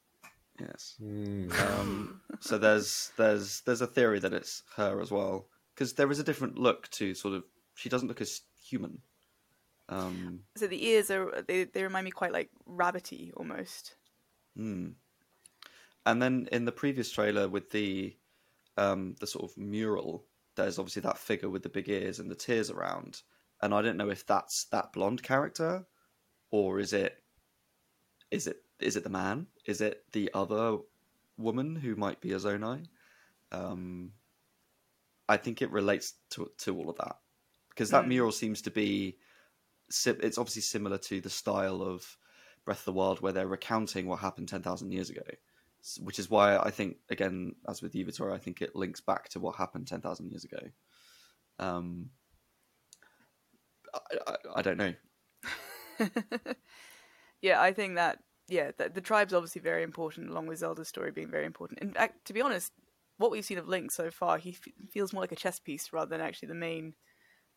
Yes. 0.60 0.96
Mm. 1.02 1.52
Um, 1.60 2.22
so 2.40 2.58
there's 2.58 3.12
there's 3.18 3.62
there's 3.62 3.82
a 3.82 3.88
theory 3.88 4.20
that 4.20 4.34
it's 4.34 4.64
her 4.76 5.02
as 5.02 5.12
well 5.12 5.48
because 5.74 5.94
there 5.94 6.12
is 6.12 6.20
a 6.20 6.24
different 6.24 6.58
look 6.58 6.90
to 6.92 7.14
sort 7.16 7.34
of 7.34 7.44
she 7.76 7.90
doesn't 7.90 8.08
look 8.08 8.22
as 8.22 8.42
human. 8.64 9.00
Um, 9.90 10.42
So 10.56 10.68
the 10.68 10.86
ears 10.86 11.12
are 11.12 11.44
they, 11.48 11.66
they 11.66 11.84
remind 11.84 12.06
me 12.06 12.12
quite 12.12 12.34
like 12.34 12.50
rabbity 12.70 13.32
almost. 13.36 13.96
hmm. 14.56 14.90
And 16.06 16.22
then 16.22 16.50
in 16.52 16.66
the 16.66 16.72
previous 16.72 17.12
trailer 17.12 17.48
with 17.48 17.72
the 17.72 18.16
um, 18.78 19.16
the 19.20 19.28
sort 19.28 19.50
of 19.50 19.58
mural, 19.58 20.26
there's 20.56 20.80
obviously 20.80 21.02
that 21.04 21.18
figure 21.18 21.50
with 21.50 21.64
the 21.64 21.70
big 21.70 21.90
ears 21.90 22.20
and 22.20 22.30
the 22.30 22.36
tears 22.36 22.70
around, 22.70 23.22
and 23.62 23.74
I 23.74 23.82
don't 23.82 23.98
know 23.98 24.10
if 24.10 24.26
that's 24.26 24.66
that 24.66 24.94
blonde 24.94 25.24
character, 25.24 25.86
or 26.52 26.80
is 26.80 26.94
it 26.94 27.24
is 28.32 28.48
it 28.48 28.63
is 28.84 28.96
it 28.96 29.04
the 29.04 29.10
man? 29.10 29.48
Is 29.66 29.82
it 29.82 30.04
the 30.12 30.30
other 30.34 30.78
woman 31.38 31.76
who 31.76 31.96
might 31.96 32.22
be 32.22 32.32
a 32.34 32.38
Zonai? 32.38 32.86
Um, 33.52 34.12
I 35.28 35.38
think 35.38 35.62
it 35.62 35.72
relates 35.72 36.14
to 36.32 36.52
to 36.60 36.78
all 36.78 36.90
of 36.90 36.98
that 36.98 37.18
because 37.70 37.90
that 37.92 38.06
Mm. 38.06 38.10
mural 38.10 38.32
seems 38.32 38.62
to 38.64 38.72
be 38.72 39.18
it's 40.06 40.38
obviously 40.38 40.62
similar 40.62 40.98
to 40.98 41.22
the 41.22 41.30
style 41.30 41.82
of 41.82 42.18
Breath 42.66 42.80
of 42.80 42.86
the 42.86 42.94
Wild 42.94 43.22
where 43.22 43.32
they're 43.34 43.48
recounting 43.48 44.08
what 44.08 44.20
happened 44.20 44.50
ten 44.50 44.62
thousand 44.62 44.92
years 44.92 45.10
ago, 45.10 45.24
which 46.00 46.20
is 46.20 46.30
why 46.30 46.58
I 46.58 46.72
think 46.72 46.98
again 47.10 47.56
as 47.68 47.82
with 47.82 47.96
you, 47.96 48.06
Victoria, 48.06 48.36
I 48.36 48.40
think 48.40 48.62
it 48.62 48.76
links 48.76 49.02
back 49.02 49.30
to 49.30 49.40
what 49.40 49.56
happened 49.56 49.88
ten 49.88 50.02
thousand 50.02 50.30
years 50.30 50.44
ago. 50.44 50.60
Um, 51.60 52.10
I, 53.94 54.18
I, 54.28 54.36
I 54.56 54.62
don't 54.62 54.78
know. 54.78 54.94
yeah, 57.42 57.62
I 57.62 57.74
think 57.74 57.96
that 57.96 58.20
yeah, 58.48 58.72
the, 58.78 58.90
the 58.90 59.02
tribe's 59.02 59.34
obviously 59.34 59.62
very 59.62 59.84
important, 59.84 60.30
along 60.30 60.48
with 60.48 60.60
Zelda's 60.60 60.88
story 60.88 61.12
being 61.12 61.30
very 61.30 61.46
important. 61.46 61.80
In 61.80 61.92
fact, 61.92 62.26
to 62.26 62.34
be 62.34 62.42
honest, 62.42 62.72
what 63.18 63.32
we've 63.32 63.46
seen 63.46 63.58
of 63.58 63.68
Link 63.68 63.92
so 63.92 64.12
far, 64.12 64.38
he 64.38 64.52
f- 64.52 64.74
feels 64.92 65.14
more 65.14 65.22
like 65.22 65.32
a 65.32 65.38
chess 65.38 65.60
piece 65.60 65.94
rather 65.94 66.10
than 66.10 66.22
actually 66.22 66.50
the 66.50 66.56
main 66.56 66.94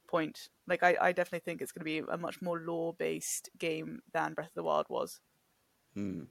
point. 0.09 0.49
Like, 0.67 0.83
I, 0.83 0.97
I 1.01 1.13
definitely 1.13 1.45
think 1.45 1.61
it's 1.61 1.73
going 1.73 1.81
to 1.81 1.85
be 1.85 1.99
a 1.99 2.19
much 2.19 2.41
more 2.41 2.61
lore-based 2.61 3.51
game 3.59 4.01
than 4.13 4.35
Breath 4.35 4.49
of 4.49 4.55
the 4.55 4.63
Wild 4.63 4.87
was. 4.89 5.21
Hmm. 5.95 6.25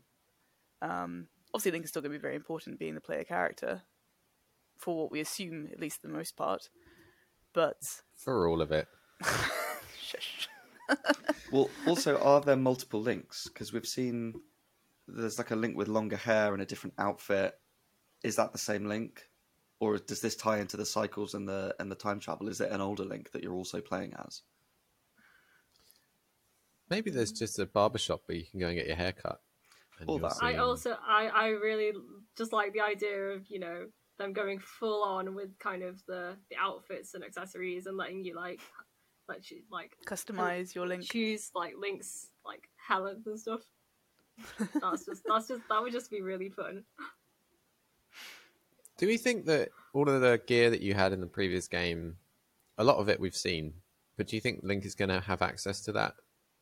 Um, 0.81 1.27
obviously, 1.53 1.71
Link 1.71 1.83
is 1.85 1.89
still 1.89 2.01
going 2.01 2.13
to 2.13 2.17
be 2.17 2.21
very 2.21 2.35
important, 2.35 2.79
being 2.79 2.95
the 2.95 3.01
player 3.01 3.23
character, 3.23 3.81
for 4.77 4.95
what 4.95 5.11
we 5.11 5.19
assume, 5.19 5.69
at 5.71 5.79
least 5.79 6.01
the 6.01 6.07
most 6.07 6.37
part. 6.37 6.69
But 7.53 8.01
For 8.15 8.47
all 8.47 8.61
of 8.61 8.71
it. 8.71 8.87
shush. 9.99 10.47
Well, 11.51 11.69
also, 11.87 12.19
are 12.19 12.41
there 12.41 12.55
multiple 12.55 13.01
links? 13.01 13.47
Because 13.47 13.71
we've 13.71 13.87
seen 13.87 14.33
there's 15.07 15.37
like 15.37 15.51
a 15.51 15.55
link 15.55 15.77
with 15.77 15.87
longer 15.87 16.17
hair 16.17 16.53
and 16.53 16.61
a 16.61 16.65
different 16.65 16.95
outfit. 16.97 17.53
Is 18.23 18.35
that 18.37 18.51
the 18.51 18.57
same 18.57 18.85
link, 18.85 19.29
or 19.79 19.97
does 19.97 20.21
this 20.21 20.35
tie 20.35 20.59
into 20.59 20.77
the 20.77 20.85
cycles 20.85 21.33
and 21.33 21.47
the 21.47 21.75
and 21.79 21.91
the 21.91 21.95
time 21.95 22.19
travel? 22.19 22.49
Is 22.49 22.61
it 22.61 22.71
an 22.71 22.81
older 22.81 23.05
link 23.05 23.31
that 23.31 23.43
you're 23.43 23.53
also 23.53 23.81
playing 23.81 24.13
as? 24.25 24.41
Maybe 26.89 27.09
there's 27.11 27.31
just 27.31 27.59
a 27.59 27.65
barbershop 27.65 28.23
where 28.25 28.37
you 28.37 28.45
can 28.49 28.59
go 28.59 28.67
and 28.67 28.75
get 28.75 28.87
your 28.87 28.95
hair 28.95 29.13
cut. 29.13 29.41
All 30.07 30.19
that. 30.19 30.33
see 30.33 30.45
I 30.45 30.57
also 30.57 30.97
I 31.07 31.27
I 31.27 31.47
really 31.47 31.93
just 32.37 32.51
like 32.51 32.73
the 32.73 32.81
idea 32.81 33.17
of 33.29 33.49
you 33.49 33.59
know 33.59 33.85
them 34.17 34.33
going 34.33 34.59
full 34.59 35.03
on 35.03 35.35
with 35.35 35.57
kind 35.59 35.83
of 35.83 36.01
the 36.05 36.35
the 36.49 36.57
outfits 36.57 37.13
and 37.13 37.23
accessories 37.23 37.85
and 37.85 37.97
letting 37.97 38.23
you 38.23 38.35
like 38.35 38.59
let 39.27 39.49
you 39.51 39.61
like 39.71 39.97
Customize 40.05 40.75
your 40.75 40.88
link. 40.88 41.03
choose 41.03 41.51
like 41.55 41.75
links 41.79 42.27
like 42.45 42.69
talents 42.88 43.27
and 43.27 43.39
stuff. 43.39 43.61
That's 44.81 45.05
just 45.05 45.23
that's 45.27 45.47
just 45.47 45.61
that 45.69 45.81
would 45.81 45.93
just 45.93 46.11
be 46.11 46.21
really 46.21 46.49
fun. 46.49 46.83
Do 48.97 49.07
we 49.07 49.17
think 49.17 49.45
that 49.45 49.69
all 49.93 50.07
of 50.07 50.21
the 50.21 50.41
gear 50.45 50.69
that 50.69 50.81
you 50.81 50.93
had 50.93 51.11
in 51.11 51.19
the 51.19 51.27
previous 51.27 51.67
game, 51.67 52.15
a 52.77 52.83
lot 52.83 52.97
of 52.97 53.09
it 53.09 53.19
we've 53.19 53.35
seen, 53.35 53.73
but 54.17 54.27
do 54.27 54.35
you 54.35 54.41
think 54.41 54.61
Link 54.63 54.85
is 54.85 54.95
going 54.95 55.09
to 55.09 55.19
have 55.19 55.41
access 55.41 55.81
to 55.81 55.91
that 55.93 56.13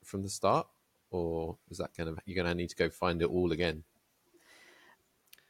from 0.04 0.23
the 0.23 0.30
start, 0.30 0.67
or 1.12 1.58
is 1.69 1.78
that 1.78 1.95
going 1.95 2.13
to 2.13 2.21
you're 2.26 2.36
going 2.36 2.47
to 2.47 2.56
need 2.56 2.69
to 2.69 2.76
go 2.76 2.89
find 2.89 3.21
it 3.21 3.30
all 3.30 3.52
again? 3.52 3.84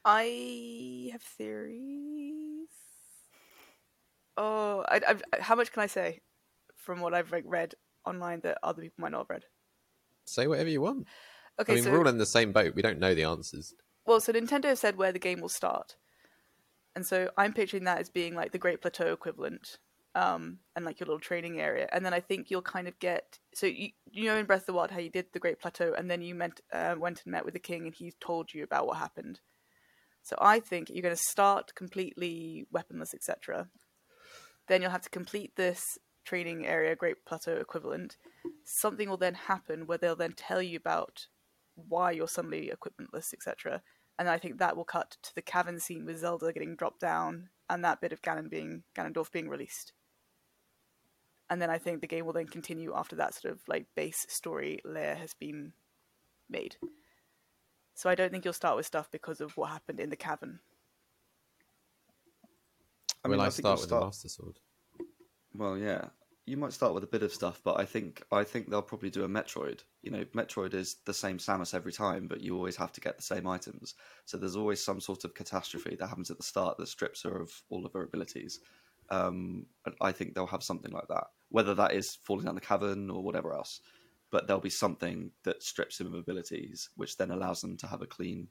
I 0.05 1.09
have 1.13 1.21
theories. 1.21 2.67
Oh, 4.35 4.83
I, 4.89 4.99
I, 5.07 5.41
how 5.41 5.55
much 5.55 5.71
can 5.71 5.83
I 5.83 5.87
say 5.87 6.21
from 6.83 6.99
what 6.99 7.13
I've 7.13 7.31
like, 7.31 7.43
read 7.47 7.75
online 8.05 8.41
that 8.41 8.57
other 8.61 8.81
people 8.81 9.01
might 9.01 9.11
not 9.11 9.19
have 9.19 9.29
read? 9.29 9.45
Say 10.25 10.47
whatever 10.47 10.69
you 10.69 10.81
want. 10.81 11.07
Okay, 11.59 11.73
I 11.73 11.75
mean, 11.75 11.83
so 11.83 11.91
we're 11.91 11.99
all 11.99 12.07
in 12.07 12.17
the 12.17 12.25
same 12.25 12.51
boat. 12.51 12.75
We 12.75 12.81
don't 12.81 12.99
know 12.99 13.13
the 13.13 13.23
answers. 13.23 13.73
well, 14.05 14.19
so 14.19 14.33
Nintendo 14.33 14.65
have 14.65 14.79
said 14.79 14.97
where 14.97 15.11
the 15.11 15.19
game 15.19 15.41
will 15.41 15.49
start, 15.49 15.95
and 16.95 17.05
so 17.05 17.29
I'm 17.37 17.53
picturing 17.53 17.83
that 17.83 17.99
as 17.99 18.09
being 18.09 18.35
like 18.35 18.51
the 18.51 18.57
Great 18.57 18.81
Plateau 18.81 19.13
equivalent, 19.13 19.77
um, 20.15 20.59
and 20.75 20.85
like 20.85 20.99
your 20.99 21.05
little 21.05 21.19
training 21.19 21.59
area, 21.59 21.87
and 21.91 22.05
then 22.05 22.13
I 22.13 22.19
think 22.19 22.49
you'll 22.49 22.63
kind 22.63 22.87
of 22.87 22.97
get 22.99 23.39
so 23.53 23.67
you 23.67 23.89
you 24.11 24.25
know 24.25 24.37
in 24.37 24.45
Breath 24.45 24.61
of 24.61 24.67
the 24.67 24.73
Wild 24.73 24.91
how 24.91 24.99
you 24.99 25.09
did 25.09 25.27
the 25.31 25.39
Great 25.39 25.59
Plateau, 25.59 25.93
and 25.95 26.09
then 26.09 26.21
you 26.21 26.33
meant 26.33 26.61
uh, 26.71 26.95
went 26.97 27.21
and 27.23 27.31
met 27.31 27.45
with 27.45 27.53
the 27.53 27.59
king, 27.59 27.85
and 27.85 27.93
he 27.93 28.13
told 28.19 28.53
you 28.53 28.63
about 28.63 28.87
what 28.87 28.97
happened. 28.97 29.39
So 30.23 30.37
I 30.39 30.59
think 30.59 30.89
you're 30.89 31.03
going 31.03 31.15
to 31.15 31.21
start 31.21 31.75
completely 31.75 32.65
weaponless, 32.71 33.13
etc. 33.13 33.67
Then 34.67 34.81
you'll 34.81 34.91
have 34.91 35.01
to 35.01 35.09
complete 35.09 35.55
this 35.57 35.83
training 36.23 36.65
area, 36.65 36.95
Great 36.95 37.25
Plateau 37.25 37.57
equivalent. 37.57 38.17
Something 38.63 39.09
will 39.09 39.17
then 39.17 39.33
happen 39.33 39.85
where 39.87 39.97
they'll 39.97 40.15
then 40.15 40.33
tell 40.33 40.61
you 40.61 40.77
about 40.77 41.27
why 41.75 42.11
you're 42.11 42.27
suddenly 42.27 42.71
equipmentless, 42.73 43.33
etc. 43.33 43.81
And 44.19 44.29
I 44.29 44.37
think 44.37 44.57
that 44.59 44.77
will 44.77 44.85
cut 44.85 45.17
to 45.23 45.35
the 45.35 45.41
cavern 45.41 45.79
scene 45.79 46.05
with 46.05 46.19
Zelda 46.19 46.53
getting 46.53 46.75
dropped 46.75 46.99
down 46.99 47.49
and 47.69 47.83
that 47.83 48.01
bit 48.01 48.13
of 48.13 48.21
Ganon 48.21 48.49
being 48.49 48.83
Ganondorf 48.95 49.31
being 49.31 49.49
released. 49.49 49.93
And 51.49 51.61
then 51.61 51.69
I 51.69 51.77
think 51.77 52.01
the 52.01 52.07
game 52.07 52.25
will 52.25 52.33
then 52.33 52.47
continue 52.47 52.93
after 52.95 53.15
that 53.17 53.33
sort 53.33 53.53
of 53.53 53.61
like 53.67 53.85
base 53.95 54.25
story 54.29 54.79
layer 54.85 55.15
has 55.15 55.33
been 55.33 55.73
made. 56.49 56.77
So 57.95 58.09
I 58.09 58.15
don't 58.15 58.31
think 58.31 58.43
you'll 58.45 58.53
start 58.53 58.75
with 58.75 58.85
stuff 58.85 59.09
because 59.11 59.41
of 59.41 59.55
what 59.57 59.69
happened 59.69 59.99
in 59.99 60.09
the 60.09 60.15
cavern. 60.15 60.59
I 63.23 63.27
Will 63.27 63.35
mean, 63.35 63.41
I, 63.41 63.47
I 63.47 63.49
think 63.49 63.63
start 63.65 63.77
you'll 63.77 63.81
with 63.81 63.89
start- 63.89 64.01
the 64.01 64.05
Master 64.07 64.29
Sword? 64.29 64.59
Well, 65.55 65.77
yeah, 65.77 66.05
you 66.45 66.57
might 66.57 66.73
start 66.73 66.93
with 66.93 67.03
a 67.03 67.07
bit 67.07 67.23
of 67.23 67.33
stuff, 67.33 67.61
but 67.63 67.79
I 67.79 67.85
think 67.85 68.23
I 68.31 68.43
think 68.43 68.69
they'll 68.69 68.81
probably 68.81 69.09
do 69.09 69.23
a 69.23 69.29
Metroid. 69.29 69.81
You 70.01 70.11
know, 70.11 70.25
Metroid 70.35 70.73
is 70.73 70.97
the 71.05 71.13
same 71.13 71.37
Samus 71.37 71.73
every 71.73 71.93
time, 71.93 72.27
but 72.27 72.41
you 72.41 72.55
always 72.55 72.75
have 72.75 72.91
to 72.93 73.01
get 73.01 73.17
the 73.17 73.23
same 73.23 73.47
items. 73.47 73.93
So 74.25 74.37
there's 74.37 74.57
always 74.57 74.83
some 74.83 74.99
sort 74.99 75.23
of 75.23 75.33
catastrophe 75.33 75.95
that 75.95 76.07
happens 76.07 76.31
at 76.31 76.37
the 76.37 76.43
start 76.43 76.77
that 76.77 76.87
strips 76.87 77.23
her 77.23 77.41
of 77.41 77.51
all 77.69 77.85
of 77.85 77.93
her 77.93 78.03
abilities. 78.03 78.59
Um, 79.09 79.67
and 79.85 79.95
I 80.01 80.11
think 80.11 80.33
they'll 80.33 80.47
have 80.47 80.63
something 80.63 80.91
like 80.91 81.07
that, 81.09 81.25
whether 81.49 81.75
that 81.75 81.93
is 81.93 82.17
falling 82.23 82.45
down 82.45 82.55
the 82.55 82.61
cavern 82.61 83.09
or 83.09 83.23
whatever 83.23 83.53
else. 83.53 83.79
But 84.29 84.47
there'll 84.47 84.61
be 84.61 84.69
something 84.69 85.31
that 85.43 85.63
strips 85.63 86.01
him 86.01 86.07
of 86.07 86.15
abilities, 86.15 86.89
which 86.95 87.17
then 87.17 87.31
allows 87.31 87.61
them 87.61 87.77
to 87.77 87.87
have 87.87 88.01
a 88.01 88.07
clean, 88.07 88.47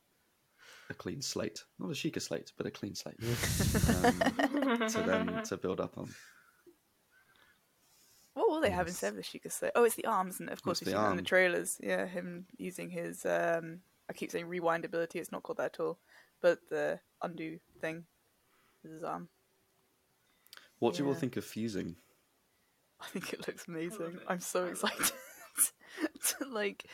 a 0.89 0.95
clean 0.95 1.21
slate, 1.21 1.65
not 1.79 1.91
a 1.91 1.95
Sheikah 1.95 2.23
slate, 2.23 2.53
but 2.57 2.67
a 2.67 2.71
clean 2.71 2.95
slate 2.95 3.17
um, 3.23 4.89
to 4.89 5.03
then 5.05 5.43
to 5.45 5.57
build 5.57 5.81
up 5.81 5.99
on. 5.99 6.09
What 8.63 8.69
will 8.69 8.71
they 8.71 8.77
have 8.77 8.87
Yes. 8.87 8.95
instead 8.95 9.11
of 9.11 9.17
the 9.17 9.23
Sheikah 9.23 9.51
Slate? 9.53 9.73
Oh, 9.75 9.85
it's 9.85 9.95
the 9.97 10.05
arms, 10.07 10.39
and 10.41 10.49
of 10.49 10.63
course 10.63 10.81
It's 10.81 10.87
we've 10.87 10.95
the 10.95 10.99
seen 10.99 11.05
that 11.05 11.11
in 11.11 11.17
the 11.17 11.23
trailers. 11.23 11.79
Yeah, 11.83 12.07
him 12.07 12.47
using 12.59 12.91
his 12.91 13.27
um, 13.27 13.81
I 14.09 14.13
keep 14.13 14.31
saying 14.31 14.47
rewind 14.47 14.85
ability. 14.85 15.19
It's 15.19 15.33
not 15.33 15.43
called 15.43 15.59
that 15.59 15.75
at 15.75 15.81
all, 15.81 15.99
but 16.41 16.59
the 16.71 17.01
undo 17.23 17.59
thing 17.81 18.05
with 18.83 18.93
his 18.93 19.03
arm. 19.03 19.29
What 20.79 20.95
do 20.95 21.03
you 21.03 21.09
all 21.09 21.15
think 21.15 21.37
of 21.37 21.45
fusing? 21.45 21.97
I 23.01 23.07
think 23.07 23.33
it 23.33 23.47
looks 23.47 23.67
amazing. 23.69 24.15
it. 24.17 24.23
I'm 24.29 24.41
so 24.41 24.61
I 24.61 24.63
love 24.63 24.71
it. 24.71 24.73
excited. 24.73 25.13
to, 26.39 26.49
like, 26.49 26.85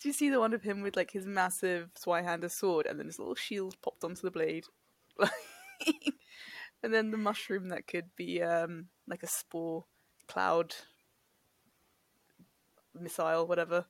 do 0.00 0.08
you 0.08 0.12
see 0.12 0.28
the 0.30 0.40
one 0.40 0.52
of 0.54 0.62
him 0.62 0.82
with 0.82 0.96
like 0.96 1.10
his 1.12 1.26
massive 1.26 1.90
Zweihander 1.94 2.50
sword 2.50 2.86
and 2.86 2.98
then 2.98 3.06
his 3.06 3.18
little 3.18 3.34
shield 3.36 3.76
popped 3.82 4.02
onto 4.04 4.22
the 4.22 4.30
blade? 4.30 4.64
And 6.84 6.92
then 6.92 7.12
the 7.12 7.16
mushroom 7.16 7.68
that 7.68 7.86
could 7.86 8.06
be 8.16 8.42
um 8.42 8.86
like 9.06 9.22
a 9.22 9.28
spore 9.28 9.84
cloud 10.26 10.74
missile, 12.98 13.46
whatever. 13.46 13.86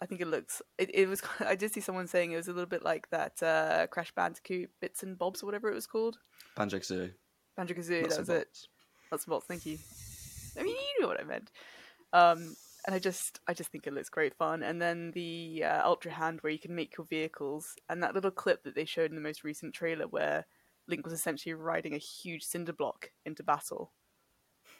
I 0.00 0.06
think 0.06 0.20
it 0.20 0.26
looks. 0.26 0.60
It, 0.78 0.90
it 0.94 1.08
was. 1.08 1.22
I 1.40 1.54
did 1.54 1.72
see 1.72 1.80
someone 1.80 2.06
saying 2.06 2.32
it 2.32 2.36
was 2.36 2.48
a 2.48 2.52
little 2.52 2.68
bit 2.68 2.84
like 2.84 3.08
that 3.10 3.42
uh, 3.42 3.86
Crash 3.88 4.12
Bandicoot 4.14 4.70
bits 4.80 5.02
and 5.02 5.18
bobs 5.18 5.42
or 5.42 5.46
whatever 5.46 5.70
it 5.70 5.74
was 5.74 5.86
called. 5.86 6.18
Banjo 6.56 6.78
Kazooie. 6.78 7.12
Banjo 7.56 7.74
Kazooie. 7.74 8.08
That 8.08 8.18
was 8.18 8.28
it. 8.28 8.58
That's 9.10 9.26
bolts. 9.26 9.46
Thank 9.46 9.66
you. 9.66 9.78
I 10.58 10.62
mean, 10.62 10.74
you 10.74 11.02
know 11.02 11.08
what 11.08 11.20
I 11.20 11.24
meant. 11.24 11.50
Um, 12.12 12.56
and 12.84 12.94
I 12.96 12.98
just, 12.98 13.40
I 13.46 13.54
just 13.54 13.70
think 13.70 13.86
it 13.86 13.92
looks 13.92 14.08
great 14.08 14.34
fun. 14.34 14.62
And 14.62 14.82
then 14.82 15.12
the 15.12 15.62
uh, 15.64 15.86
Ultra 15.86 16.10
Hand, 16.10 16.40
where 16.40 16.52
you 16.52 16.58
can 16.58 16.74
make 16.74 16.96
your 16.98 17.06
vehicles, 17.06 17.76
and 17.88 18.02
that 18.02 18.14
little 18.14 18.30
clip 18.30 18.64
that 18.64 18.74
they 18.74 18.84
showed 18.84 19.10
in 19.10 19.14
the 19.14 19.22
most 19.22 19.44
recent 19.44 19.72
trailer, 19.72 20.08
where 20.08 20.46
Link 20.88 21.04
was 21.04 21.14
essentially 21.14 21.54
riding 21.54 21.94
a 21.94 21.98
huge 21.98 22.42
cinder 22.42 22.72
block 22.72 23.10
into 23.24 23.42
battle. 23.42 23.92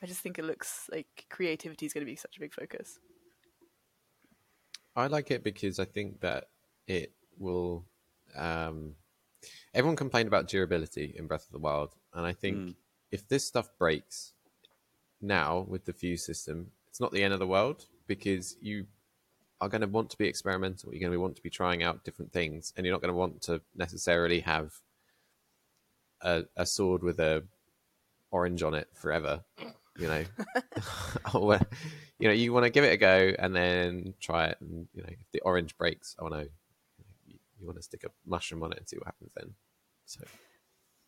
I 0.03 0.07
just 0.07 0.21
think 0.21 0.39
it 0.39 0.45
looks 0.45 0.89
like 0.91 1.27
creativity 1.31 1.87
is 1.87 1.93
going 1.93 2.05
to 2.05 2.11
be 2.11 2.17
such 2.17 2.37
a 2.37 2.41
big 2.41 2.53
focus. 2.53 2.99
I 4.95 5.07
like 5.07 5.31
it 5.31 5.43
because 5.43 5.79
I 5.79 5.85
think 5.85 6.21
that 6.21 6.49
it 6.87 7.13
will. 7.39 7.85
Um, 8.37 8.95
everyone 9.75 9.97
complained 9.97 10.29
about 10.29 10.49
durability 10.49 11.15
in 11.17 11.27
Breath 11.27 11.47
of 11.47 11.53
the 11.53 11.59
Wild, 11.59 11.95
and 12.15 12.27
I 12.27 12.33
think 12.33 12.57
Mm. 12.59 12.75
if 13.11 13.29
this 13.29 13.45
stuff 13.45 13.69
breaks 13.79 14.33
now 15.21 15.61
with 15.61 15.85
the 15.85 15.93
fuse 15.93 16.25
system, 16.25 16.73
it's 16.89 17.01
not 17.01 17.13
the 17.13 17.23
end 17.23 17.33
of 17.35 17.41
the 17.41 17.47
world 17.47 17.87
because 18.07 18.57
you 18.61 18.87
are 19.61 19.69
going 19.69 19.81
to 19.81 19.87
want 19.87 20.11
to 20.11 20.19
be 20.19 20.27
experimental. 20.27 20.93
You're 20.93 21.01
going 21.01 21.13
to 21.13 21.21
want 21.21 21.37
to 21.37 21.43
be 21.43 21.51
trying 21.51 21.83
out 21.83 22.05
different 22.05 22.33
things, 22.33 22.73
and 22.77 22.85
you're 22.85 22.95
not 22.95 23.01
going 23.03 23.13
to 23.15 23.19
want 23.19 23.43
to 23.43 23.61
necessarily 23.75 24.41
have 24.41 24.81
a, 26.21 26.45
a 26.57 26.67
sword 26.67 27.03
with 27.03 27.19
a 27.21 27.45
orange 28.31 28.63
on 28.63 28.75
it 28.75 28.89
forever. 28.95 29.45
You 29.99 30.09
know, 30.09 30.25
or, 31.35 31.61
you 32.19 32.29
know, 32.29 32.35
you 32.35 32.53
want 32.53 32.65
to 32.65 32.71
give 32.71 32.85
it 32.85 32.93
a 32.93 32.97
go 32.97 33.33
and 33.39 33.55
then 33.55 34.15
try 34.21 34.47
it, 34.47 34.57
and 34.61 34.89
you 34.95 35.03
know, 35.03 35.09
if 35.11 35.31
the 35.33 35.41
orange 35.41 35.77
breaks, 35.77 36.17
oh 36.19 36.29
no, 36.29 36.41
you, 37.27 37.39
you 37.61 37.67
want 37.67 37.77
to 37.77 37.83
stick 37.83 38.05
a 38.05 38.09
mushroom 38.27 38.63
on 38.63 38.73
it 38.73 38.79
and 38.79 38.89
see 38.89 38.97
what 38.97 39.07
happens 39.07 39.33
then. 39.37 39.55
So 40.07 40.21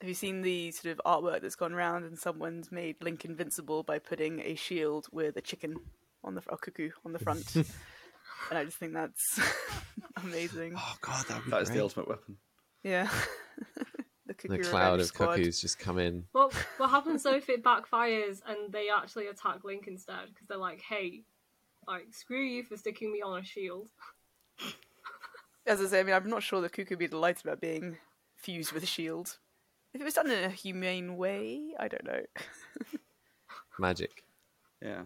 Have 0.01 0.09
you 0.09 0.15
seen 0.15 0.43
the 0.43 0.71
sort 0.73 0.93
of 0.93 1.01
artwork 1.07 1.41
that's 1.41 1.57
gone 1.57 1.73
around 1.73 2.05
and 2.05 2.19
someone's 2.19 2.71
made 2.71 2.97
Link 3.03 3.25
invincible 3.25 3.83
by 3.83 3.99
putting 3.99 4.41
a 4.41 4.55
shield 4.55 5.07
with 5.11 5.37
a 5.37 5.41
chicken 5.41 5.77
on 6.23 6.35
the 6.35 6.43
or 6.49 6.59
Cucco 6.59 6.91
on 7.07 7.13
the 7.13 7.19
front? 7.19 7.55
and 7.57 7.67
I 8.59 8.65
just 8.65 8.77
think 8.77 8.93
that's 8.93 9.41
amazing. 10.23 10.75
Oh 10.77 10.95
god, 11.01 11.25
that 11.29 11.43
That 11.49 11.63
is 11.63 11.69
great. 11.69 11.77
the 11.79 11.83
ultimate 11.83 12.09
weapon. 12.09 12.37
Yeah. 12.83 13.09
The 14.45 14.59
Cucco 14.59 14.63
the 14.63 14.71
cloud 14.71 15.01
of 15.01 15.07
squad. 15.07 15.39
Cuccos 15.39 15.61
just 15.61 15.79
come 15.79 15.99
in. 15.99 16.25
Well, 16.33 16.53
what 16.77 16.91
happens 16.91 17.23
though 17.23 17.35
if 17.35 17.49
it 17.49 17.65
backfires 17.65 18.41
and 18.47 18.71
they 18.73 18.89
actually 18.95 19.29
attack 19.29 19.65
Link 19.65 19.87
instead? 19.87 20.29
Because 20.29 20.47
they're 20.49 20.59
like, 20.59 20.83
hey, 20.83 21.23
like, 21.87 22.13
screw 22.13 22.43
you 22.43 22.63
for 22.63 22.77
sticking 22.77 23.13
me 23.13 23.23
on 23.23 23.41
a 23.41 23.45
shield. 23.45 23.89
As 25.67 25.81
I 25.81 25.87
say, 25.87 26.01
I 26.01 26.03
mean, 26.03 26.15
I'm 26.15 26.29
not 26.29 26.43
sure 26.43 26.61
the 26.61 26.69
Cucco 26.69 26.91
would 26.91 26.99
be 26.99 27.09
delighted 27.09 27.47
about 27.47 27.61
being 27.61 27.97
fused 28.37 28.73
with 28.73 28.83
a 28.83 28.87
shield. 28.87 29.39
If 29.95 30.01
it 30.01 30.05
was 30.05 30.15
done 30.15 30.31
in 30.31 30.45
a 30.45 30.51
humane 30.51 31.17
way, 31.17 31.73
I 31.79 31.89
don't 31.89 32.05
know. 32.05 32.21
Magic. 33.79 34.25
Yeah. 34.83 35.03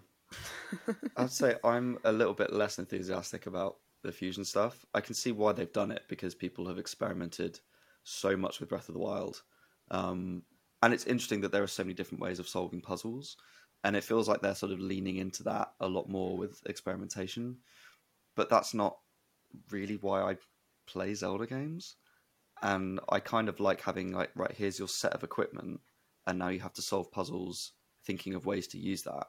I'd 1.16 1.30
say 1.30 1.54
I'm 1.62 1.98
a 2.04 2.12
little 2.12 2.34
bit 2.34 2.52
less 2.52 2.78
enthusiastic 2.78 3.46
about 3.46 3.76
the 4.02 4.12
fusion 4.12 4.44
stuff. 4.44 4.84
I 4.94 5.00
can 5.00 5.14
see 5.14 5.32
why 5.32 5.52
they've 5.52 5.72
done 5.72 5.90
it 5.90 6.02
because 6.08 6.34
people 6.34 6.66
have 6.66 6.78
experimented 6.78 7.60
so 8.08 8.36
much 8.36 8.60
with 8.60 8.68
Breath 8.68 8.88
of 8.88 8.94
the 8.94 9.00
Wild. 9.00 9.42
Um, 9.90 10.42
and 10.82 10.94
it's 10.94 11.06
interesting 11.06 11.40
that 11.42 11.52
there 11.52 11.62
are 11.62 11.68
so 11.68 11.82
many 11.82 11.94
different 11.94 12.22
ways 12.22 12.38
of 12.38 12.48
solving 12.48 12.80
puzzles. 12.80 13.36
And 13.84 13.94
it 13.96 14.04
feels 14.04 14.28
like 14.28 14.40
they're 14.40 14.54
sort 14.54 14.72
of 14.72 14.80
leaning 14.80 15.16
into 15.16 15.42
that 15.44 15.72
a 15.80 15.88
lot 15.88 16.08
more 16.08 16.36
with 16.36 16.60
experimentation. 16.66 17.58
But 18.34 18.50
that's 18.50 18.74
not 18.74 18.98
really 19.70 19.96
why 19.96 20.22
I 20.22 20.36
play 20.86 21.14
Zelda 21.14 21.46
games. 21.46 21.96
And 22.62 22.98
I 23.08 23.20
kind 23.20 23.48
of 23.48 23.60
like 23.60 23.80
having, 23.80 24.12
like, 24.12 24.30
right, 24.34 24.52
here's 24.52 24.78
your 24.78 24.88
set 24.88 25.12
of 25.14 25.22
equipment. 25.22 25.80
And 26.26 26.38
now 26.38 26.48
you 26.48 26.60
have 26.60 26.74
to 26.74 26.82
solve 26.82 27.12
puzzles 27.12 27.72
thinking 28.04 28.34
of 28.34 28.46
ways 28.46 28.66
to 28.68 28.78
use 28.78 29.04
that. 29.04 29.26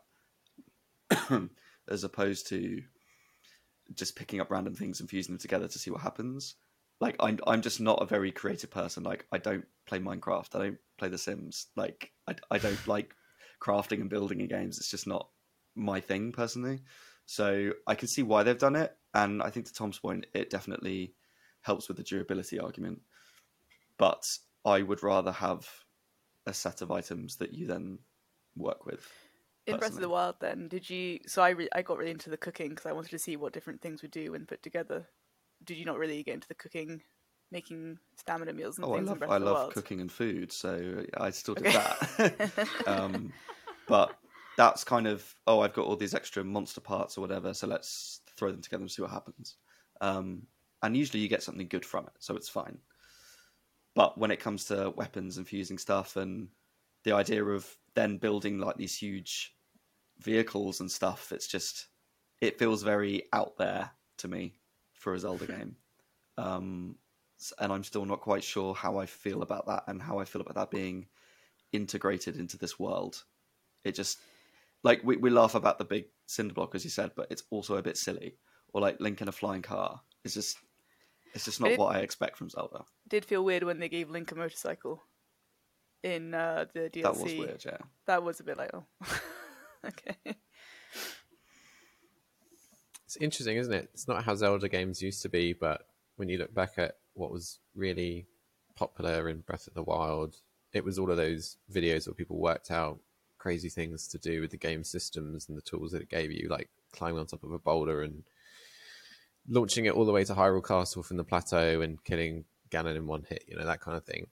as 1.90 2.04
opposed 2.04 2.48
to 2.48 2.82
just 3.94 4.16
picking 4.16 4.40
up 4.40 4.52
random 4.52 4.76
things 4.76 5.00
and 5.00 5.10
fusing 5.10 5.34
them 5.34 5.40
together 5.40 5.68
to 5.68 5.80
see 5.80 5.92
what 5.92 6.02
happens. 6.02 6.56
Like 7.02 7.16
I'm, 7.20 7.40
I'm 7.48 7.62
just 7.62 7.80
not 7.80 8.02
a 8.02 8.06
very 8.06 8.32
creative 8.32 8.72
person. 8.72 9.04
Like 9.04 9.26
I 9.32 9.38
don't 9.38 9.66
play 9.86 10.00
Minecraft. 10.00 10.56
I 10.56 10.60
don't 10.60 10.78
play 10.98 11.10
The 11.10 11.18
Sims. 11.18 11.68
Like 11.76 12.12
I, 12.28 12.36
I 12.52 12.58
don't 12.58 12.88
like 12.88 13.16
crafting 13.62 14.02
and 14.02 14.10
building 14.10 14.42
in 14.42 14.48
games. 14.48 14.78
It's 14.78 14.92
just 14.92 15.08
not 15.08 15.30
my 15.76 16.00
thing 16.00 16.32
personally. 16.32 16.82
So 17.26 17.72
I 17.86 17.96
can 17.96 18.08
see 18.08 18.24
why 18.24 18.44
they've 18.44 18.58
done 18.58 18.76
it, 18.76 18.98
and 19.14 19.44
I 19.44 19.52
think 19.52 19.68
to 19.68 19.74
Tom's 19.74 20.00
point, 20.00 20.26
it 20.34 20.50
definitely 20.50 21.14
helps 21.62 21.88
with 21.88 21.98
the 21.98 22.04
durability 22.04 22.60
argument. 22.60 23.02
But 23.98 24.24
I 24.66 24.82
would 24.82 25.04
rather 25.04 25.32
have 25.32 25.68
a 26.48 26.54
set 26.54 26.82
of 26.82 26.92
items 26.92 27.36
that 27.36 27.54
you 27.54 27.68
then 27.68 28.00
work 28.56 28.86
with 28.86 29.08
in 29.70 29.78
Breath 29.78 29.94
of 29.94 30.00
the 30.00 30.10
Wild, 30.10 30.36
then 30.40 30.68
did 30.68 30.90
you? 30.90 31.20
So 31.28 31.42
I 31.42 31.50
re- 31.50 31.70
I 31.74 31.82
got 31.82 31.98
really 31.98 32.12
into 32.12 32.30
the 32.30 32.38
cooking 32.38 32.70
because 32.70 32.86
I 32.86 32.92
wanted 32.92 33.12
to 33.12 33.20
see 33.20 33.36
what 33.36 33.54
different 33.54 33.82
things 33.82 34.02
would 34.02 34.12
do 34.12 34.32
when 34.32 34.46
put 34.46 34.64
together. 34.64 35.08
Did 35.64 35.78
you 35.78 35.86
not 35.86 35.98
really 35.98 36.24
get 36.24 36.36
into 36.36 36.48
the 36.48 36.56
cooking, 36.56 37.02
making 37.52 37.98
stamina 38.18 38.54
meals 38.54 38.78
and 38.78 38.88
oh, 38.88 38.96
things? 38.96 39.10
I 39.10 39.14
love 39.14 39.24
I 39.32 39.38
love 39.38 39.74
cooking 39.74 40.02
and 40.02 40.12
food, 40.12 40.52
so 40.52 41.04
I 41.18 41.30
still 41.32 41.56
did 41.56 41.68
Okay. 41.68 41.78
that. 41.78 42.68
um, 42.88 43.34
but 43.88 44.18
that's 44.58 44.84
kind 44.84 45.08
of 45.08 45.34
oh, 45.48 45.62
I've 45.62 45.74
got 45.74 45.86
all 45.86 45.96
these 45.96 46.14
extra 46.14 46.44
monster 46.44 46.82
parts 46.82 47.18
or 47.18 47.22
whatever, 47.22 47.54
so 47.54 47.68
let's 47.68 48.22
throw 48.38 48.52
them 48.52 48.62
together 48.62 48.82
and 48.82 48.92
see 48.92 49.02
what 49.02 49.12
happens. 49.12 49.56
Um, 50.02 50.44
and 50.82 50.96
usually 50.96 51.22
you 51.22 51.28
get 51.28 51.44
something 51.44 51.68
good 51.68 51.86
from 51.86 52.06
it, 52.06 52.14
so 52.20 52.36
it's 52.36 52.50
fine. 52.50 52.78
But 53.96 54.18
when 54.18 54.32
it 54.32 54.40
comes 54.40 54.66
to 54.66 54.94
weapons 54.96 55.38
and 55.38 55.48
fusing 55.48 55.78
stuff, 55.78 56.16
and 56.16 56.48
the 57.04 57.12
idea 57.14 57.44
of 57.44 57.68
then 57.96 58.18
building 58.18 58.60
like 58.60 58.78
these 58.78 58.96
huge 58.96 59.56
vehicles 60.20 60.80
and 60.80 60.92
stuff, 60.92 61.32
it's 61.32 61.48
just 61.48 61.88
it 62.42 62.60
feels 62.60 62.84
very 62.84 63.24
out 63.34 63.58
there 63.58 63.92
to 64.18 64.28
me 64.28 64.59
for 65.00 65.14
a 65.14 65.20
Zelda 65.20 65.48
game. 65.58 65.76
Um, 66.38 66.96
and 67.58 67.72
I'm 67.72 67.84
still 67.84 68.06
not 68.06 68.22
quite 68.22 68.44
sure 68.44 68.74
how 68.74 68.98
I 68.98 69.06
feel 69.06 69.42
about 69.42 69.66
that 69.68 69.84
and 69.88 70.02
how 70.02 70.20
I 70.20 70.26
feel 70.26 70.42
about 70.42 70.56
that 70.56 70.72
being 70.72 71.08
integrated 71.72 72.38
into 72.38 72.58
this 72.58 72.78
world. 72.78 73.24
It 73.84 73.96
just 73.96 74.20
like 74.84 75.02
we, 75.04 75.18
we 75.18 75.30
laugh 75.30 75.56
about 75.56 75.78
the 75.78 75.86
big 75.86 76.06
cinder 76.26 76.54
block 76.54 76.76
as 76.76 76.84
you 76.84 76.90
said, 76.90 77.12
but 77.16 77.28
it's 77.32 77.44
also 77.50 77.78
a 77.78 77.82
bit 77.82 77.98
silly. 77.98 78.36
Or 78.74 78.82
like 78.82 79.00
Link 79.00 79.22
in 79.22 79.28
a 79.28 79.32
flying 79.32 79.62
car. 79.62 80.02
It's 80.24 80.34
just 80.34 80.58
it's 81.34 81.46
just 81.46 81.62
not 81.62 81.72
It- 81.72 81.80
what 81.80 81.96
I 81.96 82.00
expect 82.00 82.38
from 82.38 82.50
Zelda. 82.50 82.84
Did 83.08 83.26
feel 83.26 83.44
weird 83.44 83.64
when 83.64 83.80
they 83.80 83.90
gave 83.90 84.10
Link 84.10 84.32
a 84.32 84.36
motorcycle 84.36 85.02
in 86.04 86.34
uh, 86.34 86.66
the 86.74 86.90
DLC. 86.90 87.02
That 87.04 87.14
was 87.18 87.34
weird, 87.34 87.64
yeah. 87.66 87.78
That 88.06 88.24
was 88.24 88.40
a 88.40 88.44
bit 88.44 88.58
like 88.58 88.72
oh, 88.74 88.86
okay. 89.88 90.36
It's 93.10 93.18
interesting, 93.18 93.58
isn't 93.58 93.74
it? 93.74 93.90
It's 93.92 94.08
not 94.08 94.24
how 94.24 94.36
Zelda 94.36 94.70
games 94.70 95.02
used 95.02 95.24
to 95.24 95.30
be, 95.30 95.54
but 95.54 95.88
when 96.18 96.30
you 96.30 96.38
look 96.38 96.54
back 96.54 96.74
at 96.78 96.98
what 97.16 97.32
was 97.32 97.58
really 97.74 98.28
popular 98.76 99.30
in 99.30 99.40
Breath 99.40 99.66
of 99.66 99.74
the 99.74 99.82
Wild, 99.82 100.36
it 100.74 100.86
was 100.86 101.00
all 101.00 101.10
of 101.10 101.18
those 101.18 101.58
videos 101.74 102.06
where 102.06 102.14
people 102.14 102.38
worked 102.38 102.70
out 102.70 103.00
crazy 103.40 103.68
things 103.68 104.08
to 104.10 104.20
do 104.20 104.42
with 104.42 104.52
the 104.52 104.58
game 104.58 104.84
systems 104.84 105.50
and 105.50 105.58
the 105.58 105.64
tools 105.64 105.92
that 105.92 106.04
it 106.04 106.10
gave 106.10 106.32
you, 106.32 106.50
like 106.50 106.70
climbing 106.94 107.20
on 107.20 107.26
top 107.26 107.44
of 107.44 107.52
a 107.52 107.58
boulder 107.58 108.04
and 108.04 108.22
launching 109.48 109.86
it 109.86 109.96
all 109.96 110.06
the 110.06 110.12
way 110.12 110.24
to 110.24 110.36
Hyrule 110.36 110.64
Castle 110.64 111.02
from 111.02 111.18
the 111.18 111.24
plateau 111.24 111.82
and 111.82 112.04
killing 112.04 112.46
Ganon 112.70 112.96
in 112.96 113.08
one 113.08 113.26
hit, 113.28 113.44
you 113.48 113.58
know, 113.58 113.66
that 113.66 113.82
kind 113.82 113.98
of 113.98 114.06
thing. 114.06 114.28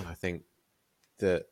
And 0.00 0.08
I 0.08 0.14
think 0.14 0.42
that 1.18 1.44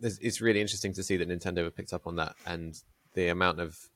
it's 0.00 0.40
really 0.40 0.60
interesting 0.60 0.92
to 0.92 1.02
see 1.02 1.16
that 1.16 1.28
Nintendo 1.28 1.64
have 1.64 1.74
picked 1.74 1.92
up 1.92 2.06
on 2.06 2.14
that 2.14 2.36
and 2.46 2.80
the 3.14 3.26
amount 3.26 3.58
of 3.58 3.90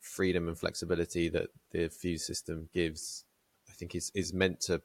freedom 0.00 0.48
and 0.48 0.58
flexibility 0.58 1.28
that 1.28 1.48
the 1.70 1.88
Fuse 1.88 2.26
system 2.26 2.68
gives, 2.72 3.24
I 3.68 3.72
think 3.72 3.94
is 3.94 4.10
is 4.14 4.32
meant 4.32 4.60
to 4.62 4.82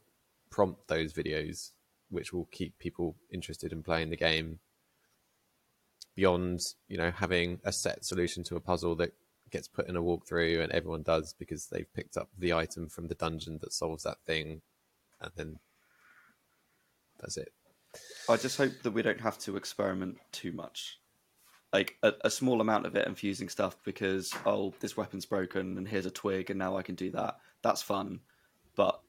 prompt 0.49 0.87
those 0.87 1.13
videos, 1.13 1.71
which 2.09 2.33
will 2.33 2.47
keep 2.51 2.77
people 2.79 3.15
interested 3.31 3.71
in 3.71 3.83
playing 3.83 4.09
the 4.09 4.17
game. 4.17 4.59
Beyond, 6.15 6.61
you 6.87 6.97
know, 6.97 7.09
having 7.09 7.59
a 7.63 7.71
set 7.71 8.05
solution 8.05 8.43
to 8.43 8.55
a 8.55 8.59
puzzle 8.59 8.95
that 8.97 9.13
gets 9.49 9.67
put 9.67 9.87
in 9.87 9.95
a 9.95 10.01
walkthrough 10.01 10.61
and 10.61 10.71
everyone 10.71 11.01
does 11.01 11.33
because 11.33 11.67
they've 11.67 11.91
picked 11.93 12.17
up 12.17 12.29
the 12.37 12.53
item 12.53 12.87
from 12.89 13.07
the 13.07 13.15
dungeon 13.15 13.59
that 13.61 13.73
solves 13.73 14.03
that 14.03 14.17
thing, 14.25 14.61
and 15.21 15.31
then 15.35 15.59
that's 17.19 17.37
it. 17.37 17.51
I 18.29 18.37
just 18.37 18.57
hope 18.57 18.73
that 18.83 18.91
we 18.91 19.01
don't 19.01 19.21
have 19.21 19.37
to 19.39 19.55
experiment 19.55 20.17
too 20.31 20.51
much. 20.51 20.99
Like 21.73 21.97
a, 22.03 22.13
a 22.21 22.29
small 22.29 22.61
amount 22.61 22.85
of 22.85 22.95
it 22.95 23.07
and 23.07 23.17
fusing 23.17 23.49
stuff 23.49 23.77
because 23.83 24.31
oh 24.45 24.73
this 24.79 24.95
weapon's 24.95 25.25
broken 25.25 25.77
and 25.77 25.87
here's 25.87 26.05
a 26.05 26.11
twig 26.11 26.51
and 26.51 26.59
now 26.59 26.77
I 26.77 26.83
can 26.83 26.95
do 26.95 27.09
that. 27.11 27.37
That's 27.63 27.81
fun. 27.81 28.19
But 28.75 29.01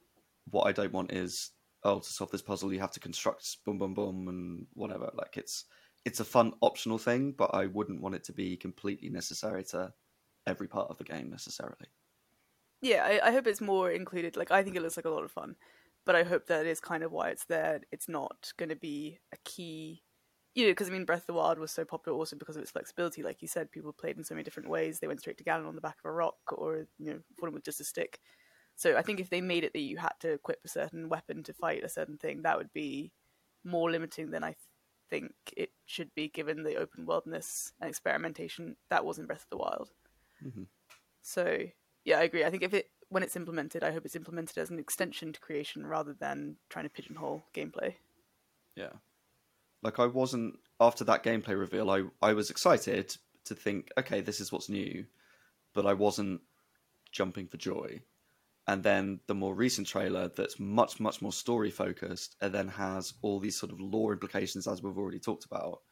what 0.51 0.67
I 0.67 0.73
don't 0.73 0.93
want 0.93 1.13
is 1.13 1.51
oh 1.83 1.99
to 1.99 2.13
solve 2.13 2.31
this 2.31 2.43
puzzle 2.43 2.73
you 2.73 2.81
have 2.81 2.91
to 2.93 3.01
construct 3.01 3.63
boom 3.65 3.79
boom 3.79 3.93
boom 3.93 4.29
and 4.29 4.67
whatever. 4.73 5.11
Like 5.15 5.37
it's 5.37 5.67
it's 6.05 6.21
a 6.21 6.25
fun 6.25 6.53
optional 6.61 6.99
thing, 6.99 7.33
but 7.37 7.55
I 7.55 7.67
wouldn't 7.67 8.01
want 8.01 8.15
it 8.15 8.25
to 8.25 8.33
be 8.33 8.57
completely 8.57 9.09
necessary 9.09 9.65
to 9.65 9.93
every 10.47 10.69
part 10.69 10.91
of 10.91 10.99
the 10.99 11.05
game 11.05 11.31
necessarily. 11.31 11.87
Yeah, 12.83 13.03
I, 13.05 13.29
I 13.29 13.33
hope 13.33 13.47
it's 13.47 13.63
more 13.63 13.91
included. 13.91 14.37
Like, 14.37 14.51
I 14.51 14.63
think 14.63 14.77
it 14.77 14.83
looks 14.83 14.97
like 14.97 15.07
a 15.07 15.11
lot 15.11 15.25
of 15.25 15.33
fun, 15.33 15.57
but 16.05 16.15
I 16.15 16.23
hope 16.23 16.47
that 16.47 16.67
is 16.67 16.81
kind 16.81 17.03
of 17.03 17.13
why 17.13 17.31
it's 17.31 17.47
there. 17.47 17.81
It's 17.91 18.09
not 18.09 18.53
going 18.59 18.69
to 18.69 18.77
be 18.77 19.19
a 19.33 19.39
key, 19.45 20.03
you 20.55 20.65
know, 20.65 20.71
because 20.71 20.89
I 20.89 20.93
mean, 20.93 21.05
Breath 21.05 21.23
of 21.23 21.27
the 21.27 21.35
Wild 21.35 21.59
was 21.59 21.71
so 21.73 21.85
popular 21.85 22.17
also 22.17 22.37
because 22.37 22.57
of 22.57 22.63
its 22.63 22.71
flexibility. 22.71 23.23
Like 23.23 23.43
you 23.43 23.49
said, 23.49 23.71
people 23.73 23.93
played 23.93 24.17
in 24.17 24.25
so 24.25 24.35
many 24.35 24.45
different 24.45 24.69
ways. 24.69 24.99
They 25.01 25.07
went 25.09 25.21
straight 25.21 25.39
to 25.39 25.45
Ganon 25.45 25.67
on 25.69 25.75
the 25.75 25.81
back 25.81 25.99
of 26.05 26.09
a 26.09 26.13
rock, 26.13 26.39
or 26.53 26.87
you 26.99 27.13
know, 27.13 27.21
fought 27.39 27.49
him 27.49 27.55
with 27.55 27.65
just 27.65 27.81
a 27.81 27.85
stick. 27.85 28.21
So 28.77 28.97
I 28.97 29.03
think 29.03 29.21
if 29.21 29.31
they 29.31 29.41
made 29.41 29.65
it 29.65 29.73
that 29.73 29.81
you 29.81 29.99
had 29.99 30.15
to 30.21 30.33
equip 30.33 30.61
a 30.65 30.69
certain 30.69 31.09
weapon 31.09 31.43
to 31.45 31.53
fight 31.53 31.85
a 31.85 31.89
certain 31.89 32.19
thing, 32.19 32.43
that 32.43 32.59
would 32.59 32.73
be 32.73 33.13
more 33.65 33.91
limiting 33.91 34.31
than 34.31 34.45
I 34.45 34.57
think 35.11 35.33
it 35.57 35.71
should 35.87 36.15
be, 36.15 36.29
given 36.29 36.63
the 36.65 36.77
open 36.77 37.07
worldness 37.07 37.73
and 37.81 37.89
experimentation 37.89 38.77
that 38.91 39.05
was 39.05 39.19
in 39.19 39.27
Breath 39.27 39.45
of 39.45 39.51
the 39.51 39.59
Wild. 39.59 39.93
Mhm. 40.41 40.65
So 41.23 41.67
yeah, 42.05 42.19
I 42.19 42.23
agree. 42.25 42.45
I 42.45 42.51
think 42.51 42.63
if 42.63 42.75
it 42.75 42.91
when 43.09 43.23
it's 43.23 43.37
implemented, 43.37 43.85
I 43.85 43.93
hope 43.93 44.05
it's 44.05 44.17
implemented 44.17 44.59
as 44.59 44.71
an 44.71 44.79
extension 44.79 45.33
to 45.33 45.41
creation 45.41 45.87
rather 45.87 46.15
than 46.15 46.57
trying 46.69 46.85
to 46.87 46.91
pigeonhole 46.91 47.45
gameplay. 47.55 47.97
Yeah. 48.77 48.93
Like 49.85 50.01
I 50.01 50.07
wasn't 50.07 50.59
after 50.81 51.05
that 51.05 51.23
gameplay 51.23 51.59
reveal, 51.59 51.91
I 51.91 52.05
I 52.21 52.33
was 52.33 52.51
excited 52.51 53.17
to 53.45 53.55
think, 53.55 53.91
okay, 53.99 54.21
this 54.21 54.41
is 54.41 54.51
what's 54.51 54.69
new, 54.69 55.05
but 55.75 55.87
I 55.87 55.93
wasn't 55.93 56.41
jumping 57.13 57.47
for 57.47 57.59
joy. 57.59 58.01
And 58.67 58.83
then 58.83 59.21
the 59.27 59.35
more 59.35 59.55
recent 59.55 59.87
trailer 59.87 60.29
that's 60.29 60.59
much, 60.59 60.99
much 60.99 61.21
more 61.21 61.33
story 61.33 61.71
focused 61.71 62.35
and 62.41 62.53
then 62.53 62.69
has 62.69 63.13
all 63.21 63.39
these 63.39 63.59
sort 63.59 63.73
of 63.73 63.81
lore 63.81 64.15
implications 64.15 64.67
as 64.67 64.83
we've 64.83 64.97
already 64.97 65.19
talked 65.19 65.45
about. 65.45 65.83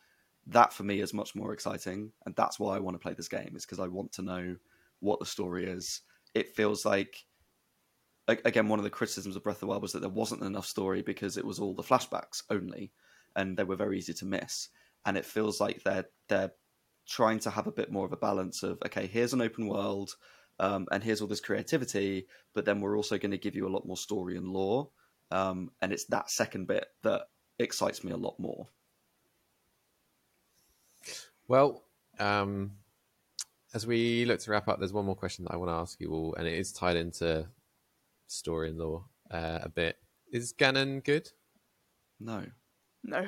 That 0.47 0.73
for 0.73 0.83
me 0.83 1.01
is 1.01 1.13
much 1.13 1.35
more 1.35 1.53
exciting. 1.53 2.13
And 2.25 2.35
that's 2.35 2.59
why 2.59 2.75
I 2.75 2.81
want 2.81 2.95
to 2.95 2.99
play 2.99 3.13
this 3.13 3.29
game, 3.29 3.53
is 3.55 3.67
because 3.67 3.79
I 3.79 3.89
want 3.89 4.13
to 4.13 4.23
know 4.23 4.57
what 5.01 5.21
the 5.21 5.27
story 5.27 5.67
is. 5.67 6.01
It 6.35 6.57
feels 6.57 6.87
like 6.87 7.25
again, 8.29 8.69
one 8.69 8.79
of 8.79 8.85
the 8.85 8.91
criticisms 8.91 9.37
of 9.37 9.43
Breath 9.43 9.57
of 9.57 9.61
the 9.61 9.67
Wild 9.67 9.83
was 9.83 9.93
that 9.93 10.01
there 10.01 10.09
wasn't 10.09 10.43
enough 10.43 10.67
story 10.67 11.03
because 11.03 11.37
it 11.37 11.45
was 11.45 11.59
all 11.59 11.75
the 11.75 11.83
flashbacks 11.83 12.43
only, 12.51 12.93
and 13.37 13.57
they 13.57 13.65
were 13.65 13.77
very 13.77 13.99
easy 13.99 14.15
to 14.15 14.25
miss. 14.25 14.69
And 15.05 15.17
it 15.17 15.25
feels 15.25 15.61
like 15.61 15.83
they're 15.83 16.07
they're 16.29 16.53
trying 17.07 17.41
to 17.41 17.51
have 17.51 17.67
a 17.67 17.73
bit 17.73 17.91
more 17.91 18.07
of 18.07 18.13
a 18.13 18.17
balance 18.17 18.63
of 18.63 18.79
okay, 18.87 19.07
here's 19.07 19.33
an 19.33 19.43
open 19.43 19.67
world, 19.67 20.17
um, 20.61 20.87
and 20.93 21.03
here's 21.03 21.21
all 21.21 21.29
this 21.29 21.41
creativity, 21.41 22.27
but 22.55 22.65
then 22.65 22.81
we're 22.81 22.97
also 22.97 23.19
going 23.19 23.33
to 23.33 23.39
give 23.39 23.57
you 23.57 23.67
a 23.67 23.75
lot 23.75 23.87
more 23.87 23.97
story 23.97 24.37
and 24.37 24.49
lore, 24.49 24.89
um, 25.31 25.71
and 25.81 25.93
it's 25.93 26.05
that 26.07 26.31
second 26.31 26.67
bit 26.67 26.87
that 27.03 27.23
excites 27.59 28.05
me 28.05 28.13
a 28.13 28.17
lot 28.17 28.39
more. 28.39 28.69
Well, 31.49 31.83
um, 32.19 32.73
as 33.75 33.87
we 33.87 34.25
look 34.25 34.41
to 34.41 34.51
wrap 34.51 34.69
up, 34.69 34.79
there's 34.79 34.93
one 34.93 35.05
more 35.05 35.17
question 35.17 35.45
that 35.45 35.53
I 35.53 35.57
want 35.57 35.71
to 35.71 35.75
ask 35.75 36.01
you 36.01 36.13
all, 36.13 36.35
and 36.35 36.47
it 36.47 36.55
is 36.55 36.73
tied 36.73 36.97
into 36.97 37.47
story 38.27 38.69
and 38.69 38.79
lore 38.79 39.05
uh, 39.31 39.61
a 39.63 39.69
bit. 39.69 39.97
Is 40.33 40.53
Ganon 40.53 41.05
good? 41.05 41.31
No, 42.21 42.45
No. 43.05 43.27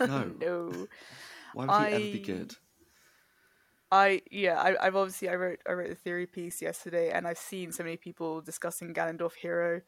No. 0.00 0.32
no. 0.40 0.86
why 1.54 1.66
would 1.66 1.88
he 1.88 1.94
ever 1.94 1.98
be 1.98 2.20
good? 2.20 2.56
I 3.92 4.22
yeah, 4.30 4.58
I, 4.58 4.86
I've 4.86 4.96
obviously 4.96 5.28
I 5.28 5.34
wrote 5.34 5.58
I 5.68 5.72
wrote 5.72 5.90
the 5.90 5.94
theory 5.94 6.26
piece 6.26 6.62
yesterday, 6.62 7.10
and 7.10 7.26
I've 7.26 7.38
seen 7.38 7.72
so 7.72 7.84
many 7.84 7.98
people 7.98 8.40
discussing 8.40 8.94
Ganondorf 8.94 9.34
hero. 9.34 9.82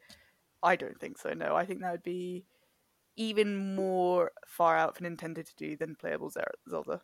I 0.61 0.75
don't 0.75 0.99
think 0.99 1.17
so. 1.17 1.33
No, 1.33 1.55
I 1.55 1.65
think 1.65 1.81
that 1.81 1.91
would 1.91 2.03
be 2.03 2.45
even 3.15 3.75
more 3.75 4.31
far 4.47 4.77
out 4.77 4.95
for 4.95 5.03
Nintendo 5.03 5.43
to 5.43 5.55
do 5.55 5.75
than 5.75 5.95
playable 5.95 6.31
Zelda. 6.69 7.01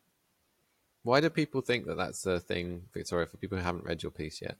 Why 1.03 1.21
do 1.21 1.29
people 1.31 1.61
think 1.61 1.87
that 1.87 1.97
that's 1.97 2.25
a 2.27 2.39
thing, 2.39 2.83
Victoria? 2.93 3.25
For 3.25 3.37
people 3.37 3.57
who 3.57 3.63
haven't 3.63 3.85
read 3.85 4.03
your 4.03 4.11
piece 4.11 4.39
yet, 4.39 4.57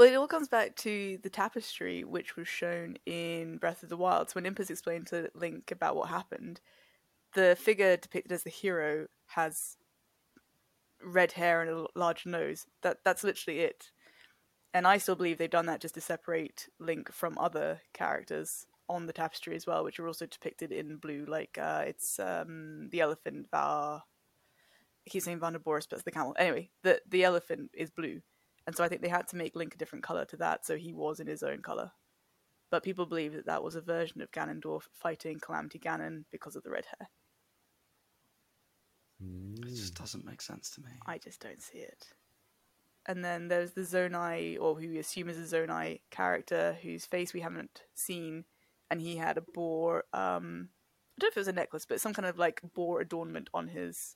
Well, 0.00 0.08
it 0.08 0.14
all 0.14 0.26
comes 0.26 0.48
back 0.48 0.76
to 0.76 1.18
the 1.22 1.28
tapestry, 1.28 2.04
which 2.04 2.34
was 2.34 2.48
shown 2.48 2.96
in 3.04 3.58
Breath 3.58 3.82
of 3.82 3.90
the 3.90 3.98
Wild. 3.98 4.30
So 4.30 4.40
when 4.40 4.50
Impa 4.50 4.70
explained 4.70 5.08
to 5.08 5.30
Link 5.34 5.70
about 5.70 5.94
what 5.94 6.08
happened, 6.08 6.62
the 7.34 7.54
figure 7.54 7.98
depicted 7.98 8.32
as 8.32 8.42
the 8.42 8.48
hero 8.48 9.08
has 9.26 9.76
red 11.04 11.32
hair 11.32 11.60
and 11.60 11.70
a 11.70 11.86
large 11.94 12.24
nose. 12.24 12.66
That 12.80 13.00
that's 13.04 13.22
literally 13.22 13.60
it. 13.60 13.90
And 14.72 14.86
I 14.86 14.96
still 14.96 15.16
believe 15.16 15.36
they've 15.36 15.50
done 15.50 15.66
that 15.66 15.82
just 15.82 15.96
to 15.96 16.00
separate 16.00 16.70
Link 16.78 17.12
from 17.12 17.36
other 17.36 17.82
characters 17.92 18.64
on 18.88 19.04
the 19.04 19.12
tapestry 19.12 19.54
as 19.54 19.66
well, 19.66 19.84
which 19.84 20.00
are 20.00 20.06
also 20.06 20.24
depicted 20.24 20.72
in 20.72 20.96
blue. 20.96 21.26
Like 21.28 21.58
uh, 21.60 21.82
it's 21.86 22.18
um, 22.18 22.88
the 22.90 23.02
elephant, 23.02 23.48
Vah. 23.50 23.96
I 23.96 25.10
keep 25.10 25.22
saying 25.22 25.40
Vah 25.40 25.50
Naboris, 25.50 25.86
but 25.90 25.96
it's 25.96 26.04
the 26.04 26.10
camel. 26.10 26.34
Anyway, 26.38 26.70
the 26.84 27.02
the 27.06 27.22
elephant 27.22 27.72
is 27.74 27.90
blue, 27.90 28.22
and 28.70 28.76
so 28.76 28.84
I 28.84 28.88
think 28.88 29.02
they 29.02 29.08
had 29.08 29.26
to 29.26 29.36
make 29.36 29.56
Link 29.56 29.74
a 29.74 29.78
different 29.78 30.04
color 30.04 30.24
to 30.26 30.36
that, 30.36 30.64
so 30.64 30.76
he 30.76 30.92
was 30.92 31.18
in 31.18 31.26
his 31.26 31.42
own 31.42 31.60
color. 31.60 31.90
But 32.70 32.84
people 32.84 33.04
believe 33.04 33.32
that 33.32 33.46
that 33.46 33.64
was 33.64 33.74
a 33.74 33.80
version 33.80 34.20
of 34.20 34.30
Ganondorf 34.30 34.82
fighting 34.92 35.40
Calamity 35.40 35.80
Ganon 35.80 36.22
because 36.30 36.54
of 36.54 36.62
the 36.62 36.70
red 36.70 36.84
hair. 36.84 37.08
It 39.66 39.74
just 39.74 39.96
doesn't 39.96 40.24
make 40.24 40.40
sense 40.40 40.70
to 40.70 40.82
me. 40.82 40.90
I 41.04 41.18
just 41.18 41.40
don't 41.40 41.60
see 41.60 41.78
it. 41.78 42.12
And 43.06 43.24
then 43.24 43.48
there's 43.48 43.72
the 43.72 43.80
Zonai, 43.80 44.56
or 44.60 44.76
who 44.76 44.88
we 44.88 44.98
assume 44.98 45.28
is 45.28 45.52
a 45.52 45.56
Zonai 45.56 46.02
character, 46.12 46.76
whose 46.80 47.06
face 47.06 47.34
we 47.34 47.40
haven't 47.40 47.82
seen, 47.96 48.44
and 48.88 49.00
he 49.00 49.16
had 49.16 49.36
a 49.36 49.42
boar. 49.42 50.04
Um, 50.12 50.68
I 51.18 51.22
don't 51.22 51.26
know 51.26 51.28
if 51.30 51.36
it 51.36 51.40
was 51.40 51.48
a 51.48 51.52
necklace, 51.52 51.86
but 51.86 52.00
some 52.00 52.14
kind 52.14 52.26
of 52.26 52.38
like 52.38 52.60
boar 52.72 53.00
adornment 53.00 53.50
on 53.52 53.66
his 53.66 54.14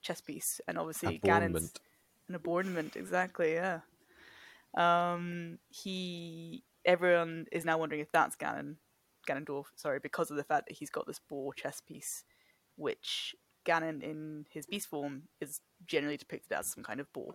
chest 0.00 0.24
piece, 0.24 0.62
and 0.66 0.78
obviously 0.78 1.18
Ganon's 1.18 1.44
Adornment. 1.44 1.80
An 2.28 2.34
adornment, 2.34 2.96
exactly. 2.96 3.54
Yeah. 3.54 3.80
Um, 4.76 5.58
he. 5.68 6.64
Everyone 6.84 7.46
is 7.52 7.64
now 7.64 7.78
wondering 7.78 8.00
if 8.00 8.10
that's 8.10 8.34
Ganon, 8.34 8.76
Ganondorf. 9.28 9.66
Sorry, 9.76 10.00
because 10.02 10.30
of 10.30 10.36
the 10.36 10.44
fact 10.44 10.66
that 10.68 10.76
he's 10.76 10.90
got 10.90 11.06
this 11.06 11.20
boar 11.20 11.52
chess 11.54 11.80
piece, 11.80 12.24
which 12.76 13.36
Ganon 13.64 14.02
in 14.02 14.46
his 14.50 14.66
beast 14.66 14.88
form 14.88 15.22
is 15.40 15.60
generally 15.86 16.16
depicted 16.16 16.52
as 16.52 16.66
some 16.66 16.82
kind 16.82 16.98
of 16.98 17.12
boar. 17.12 17.34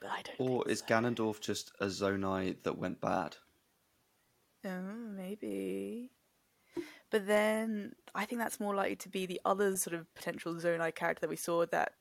But 0.00 0.10
I 0.10 0.22
don't. 0.22 0.50
Or 0.50 0.68
is 0.68 0.80
so. 0.80 0.86
Ganondorf 0.86 1.40
just 1.40 1.72
a 1.80 1.86
Zonai 1.86 2.56
that 2.64 2.76
went 2.76 3.00
bad? 3.00 3.36
Oh, 4.64 5.10
maybe. 5.16 6.10
But 7.10 7.26
then 7.26 7.94
I 8.14 8.24
think 8.24 8.40
that's 8.40 8.58
more 8.58 8.74
likely 8.74 8.96
to 8.96 9.08
be 9.08 9.26
the 9.26 9.40
other 9.44 9.76
sort 9.76 9.94
of 9.94 10.12
potential 10.14 10.54
Zonai 10.54 10.92
character 10.94 11.20
that 11.20 11.30
we 11.30 11.36
saw 11.36 11.64
that 11.66 11.92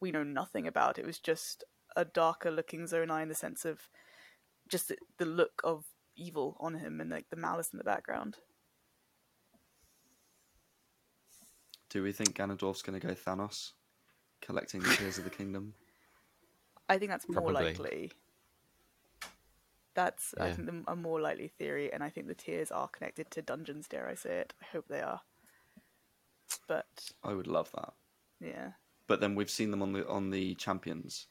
we 0.00 0.10
know 0.10 0.22
nothing 0.22 0.66
about. 0.66 0.98
It 0.98 1.06
was 1.06 1.18
just 1.18 1.64
a 1.96 2.04
darker 2.04 2.50
looking 2.50 2.82
Zonai 2.84 3.22
in 3.22 3.28
the 3.28 3.34
sense 3.34 3.64
of 3.64 3.88
just 4.68 4.88
the, 4.88 4.96
the 5.18 5.26
look 5.26 5.60
of 5.64 5.84
evil 6.16 6.56
on 6.60 6.74
him 6.74 7.00
and 7.00 7.10
like 7.10 7.26
the 7.30 7.36
malice 7.36 7.70
in 7.72 7.78
the 7.78 7.84
background. 7.84 8.38
Do 11.90 12.02
we 12.02 12.12
think 12.12 12.34
Ganondorf's 12.34 12.82
going 12.82 12.98
to 12.98 13.06
go 13.06 13.12
Thanos, 13.12 13.72
collecting 14.40 14.80
the 14.80 14.94
tears 14.96 15.18
of 15.18 15.24
the 15.24 15.30
kingdom? 15.30 15.74
I 16.88 16.96
think 16.98 17.10
that's 17.10 17.28
more 17.28 17.42
Probably. 17.42 17.64
likely. 17.64 18.12
That's 19.94 20.34
I 20.40 20.52
think 20.52 20.68
the, 20.68 20.90
a 20.90 20.96
more 20.96 21.20
likely 21.20 21.48
theory, 21.48 21.92
and 21.92 22.02
I 22.02 22.08
think 22.08 22.26
the 22.26 22.34
tears 22.34 22.70
are 22.70 22.88
connected 22.88 23.30
to 23.32 23.42
dungeons. 23.42 23.88
Dare 23.88 24.08
I 24.08 24.14
say 24.14 24.38
it? 24.38 24.54
I 24.62 24.66
hope 24.72 24.86
they 24.88 25.02
are. 25.02 25.20
But 26.66 27.12
I 27.22 27.34
would 27.34 27.46
love 27.46 27.70
that. 27.72 27.92
yeah, 28.40 28.70
But 29.12 29.20
then 29.20 29.34
we've 29.34 29.50
seen 29.50 29.70
them 29.70 29.82
on 29.82 29.92
the 29.92 30.08
on 30.08 30.30
the 30.30 30.54
champions, 30.54 31.26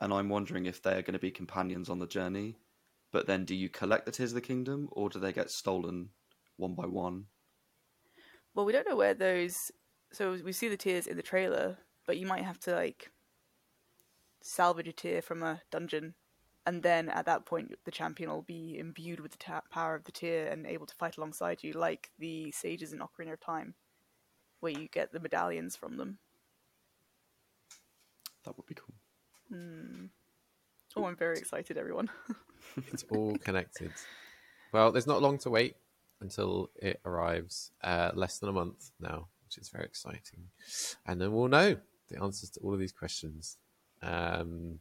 and 0.00 0.14
I'm 0.14 0.30
wondering 0.30 0.64
if 0.64 0.80
they're 0.80 1.02
going 1.02 1.12
to 1.12 1.18
be 1.18 1.30
companions 1.30 1.90
on 1.90 1.98
the 1.98 2.06
journey. 2.06 2.56
But 3.12 3.26
then, 3.26 3.44
do 3.44 3.54
you 3.54 3.68
collect 3.68 4.06
the 4.06 4.12
tears 4.12 4.30
of 4.30 4.36
the 4.36 4.40
kingdom, 4.40 4.88
or 4.92 5.10
do 5.10 5.18
they 5.18 5.34
get 5.34 5.50
stolen 5.50 6.08
one 6.56 6.74
by 6.74 6.86
one? 6.86 7.26
well, 8.54 8.64
we 8.64 8.72
don't 8.72 8.88
know 8.88 8.96
where 8.96 9.12
those. 9.12 9.70
So 10.10 10.38
we 10.42 10.52
see 10.52 10.70
the 10.70 10.78
tears 10.78 11.06
in 11.06 11.18
the 11.18 11.22
trailer, 11.22 11.76
but 12.06 12.16
you 12.16 12.26
might 12.26 12.44
have 12.44 12.60
to 12.60 12.74
like 12.74 13.10
salvage 14.40 14.88
a 14.88 14.92
tear 14.94 15.20
from 15.20 15.42
a 15.42 15.60
dungeon, 15.70 16.14
and 16.64 16.82
then 16.82 17.10
at 17.10 17.26
that 17.26 17.44
point, 17.44 17.74
the 17.84 17.90
champion 17.90 18.30
will 18.30 18.40
be 18.40 18.78
imbued 18.78 19.20
with 19.20 19.32
the 19.32 19.36
ta- 19.36 19.60
power 19.70 19.94
of 19.94 20.04
the 20.04 20.12
tear 20.12 20.50
and 20.50 20.66
able 20.66 20.86
to 20.86 20.94
fight 20.94 21.18
alongside 21.18 21.62
you, 21.62 21.74
like 21.74 22.10
the 22.18 22.50
sages 22.52 22.94
in 22.94 23.00
Ocarina 23.00 23.34
of 23.34 23.40
Time, 23.40 23.74
where 24.60 24.72
you 24.72 24.88
get 24.88 25.12
the 25.12 25.20
medallions 25.20 25.76
from 25.76 25.98
them. 25.98 26.20
That 28.48 28.56
would 28.56 28.66
be 28.66 28.74
cool. 28.74 28.94
Oh, 30.96 31.04
I'm 31.04 31.16
very 31.16 31.36
excited, 31.36 31.76
everyone. 31.76 32.08
it's 32.92 33.04
all 33.10 33.36
connected. 33.36 33.92
Well, 34.72 34.90
there's 34.90 35.06
not 35.06 35.20
long 35.20 35.36
to 35.40 35.50
wait 35.50 35.76
until 36.22 36.70
it 36.76 36.98
arrives. 37.04 37.72
Uh, 37.84 38.10
less 38.14 38.38
than 38.38 38.48
a 38.48 38.52
month 38.52 38.90
now, 38.98 39.28
which 39.44 39.58
is 39.58 39.68
very 39.68 39.84
exciting, 39.84 40.48
and 41.04 41.20
then 41.20 41.32
we'll 41.32 41.48
know 41.48 41.76
the 42.08 42.22
answers 42.22 42.48
to 42.50 42.60
all 42.60 42.72
of 42.72 42.80
these 42.80 42.90
questions, 42.90 43.58
um, 44.00 44.78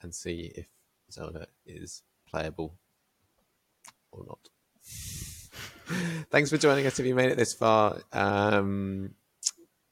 and 0.00 0.14
see 0.14 0.50
if 0.54 0.68
Zelda 1.10 1.48
is 1.66 2.02
playable 2.26 2.78
or 4.10 4.24
not. 4.26 4.48
Thanks 6.30 6.48
for 6.48 6.56
joining 6.56 6.86
us. 6.86 6.98
If 6.98 7.04
you 7.04 7.14
made 7.14 7.30
it 7.30 7.36
this 7.36 7.52
far, 7.52 7.98
um, 8.10 9.10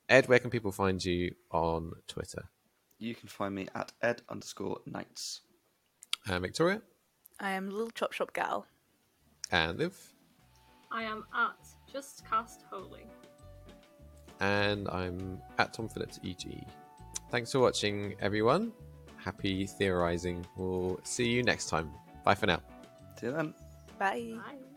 Ed, 0.09 0.27
where 0.27 0.39
can 0.39 0.49
people 0.49 0.73
find 0.73 1.05
you 1.05 1.35
on 1.51 1.93
Twitter? 2.09 2.49
You 3.01 3.15
can 3.15 3.29
find 3.29 3.55
me 3.55 3.67
at 3.75 3.91
ed 4.03 4.23
underscore 4.29 4.81
knights. 4.87 5.41
Uh, 6.29 6.39
Victoria 6.39 6.83
I 7.41 7.51
am 7.53 7.71
Little 7.71 7.91
Chop 7.91 8.13
Shop 8.13 8.33
Gal. 8.35 8.67
and 9.51 9.79
Liv, 9.79 9.97
I 10.93 11.03
am 11.05 11.25
at 11.35 11.57
Just 11.91 12.25
Cast 12.29 12.65
Holy. 12.71 13.07
and 14.41 14.87
I'm 14.89 15.41
at 15.59 15.73
Tom 15.73 15.89
Phillips 15.89 16.21
EG. 16.25 16.63
Thanks 17.31 17.53
for 17.53 17.61
watching, 17.61 18.15
everyone. 18.21 18.73
Happy 19.17 19.67
theorizing. 19.67 20.45
We'll 20.57 21.01
see 21.05 21.29
you 21.29 21.43
next 21.43 21.69
time. 21.69 21.91
Bye 22.25 22.35
for 22.35 22.47
now. 22.47 22.61
See 23.19 23.27
you 23.27 23.33
then. 23.33 23.55
Bye. 23.99 24.35
Bye. 24.37 24.70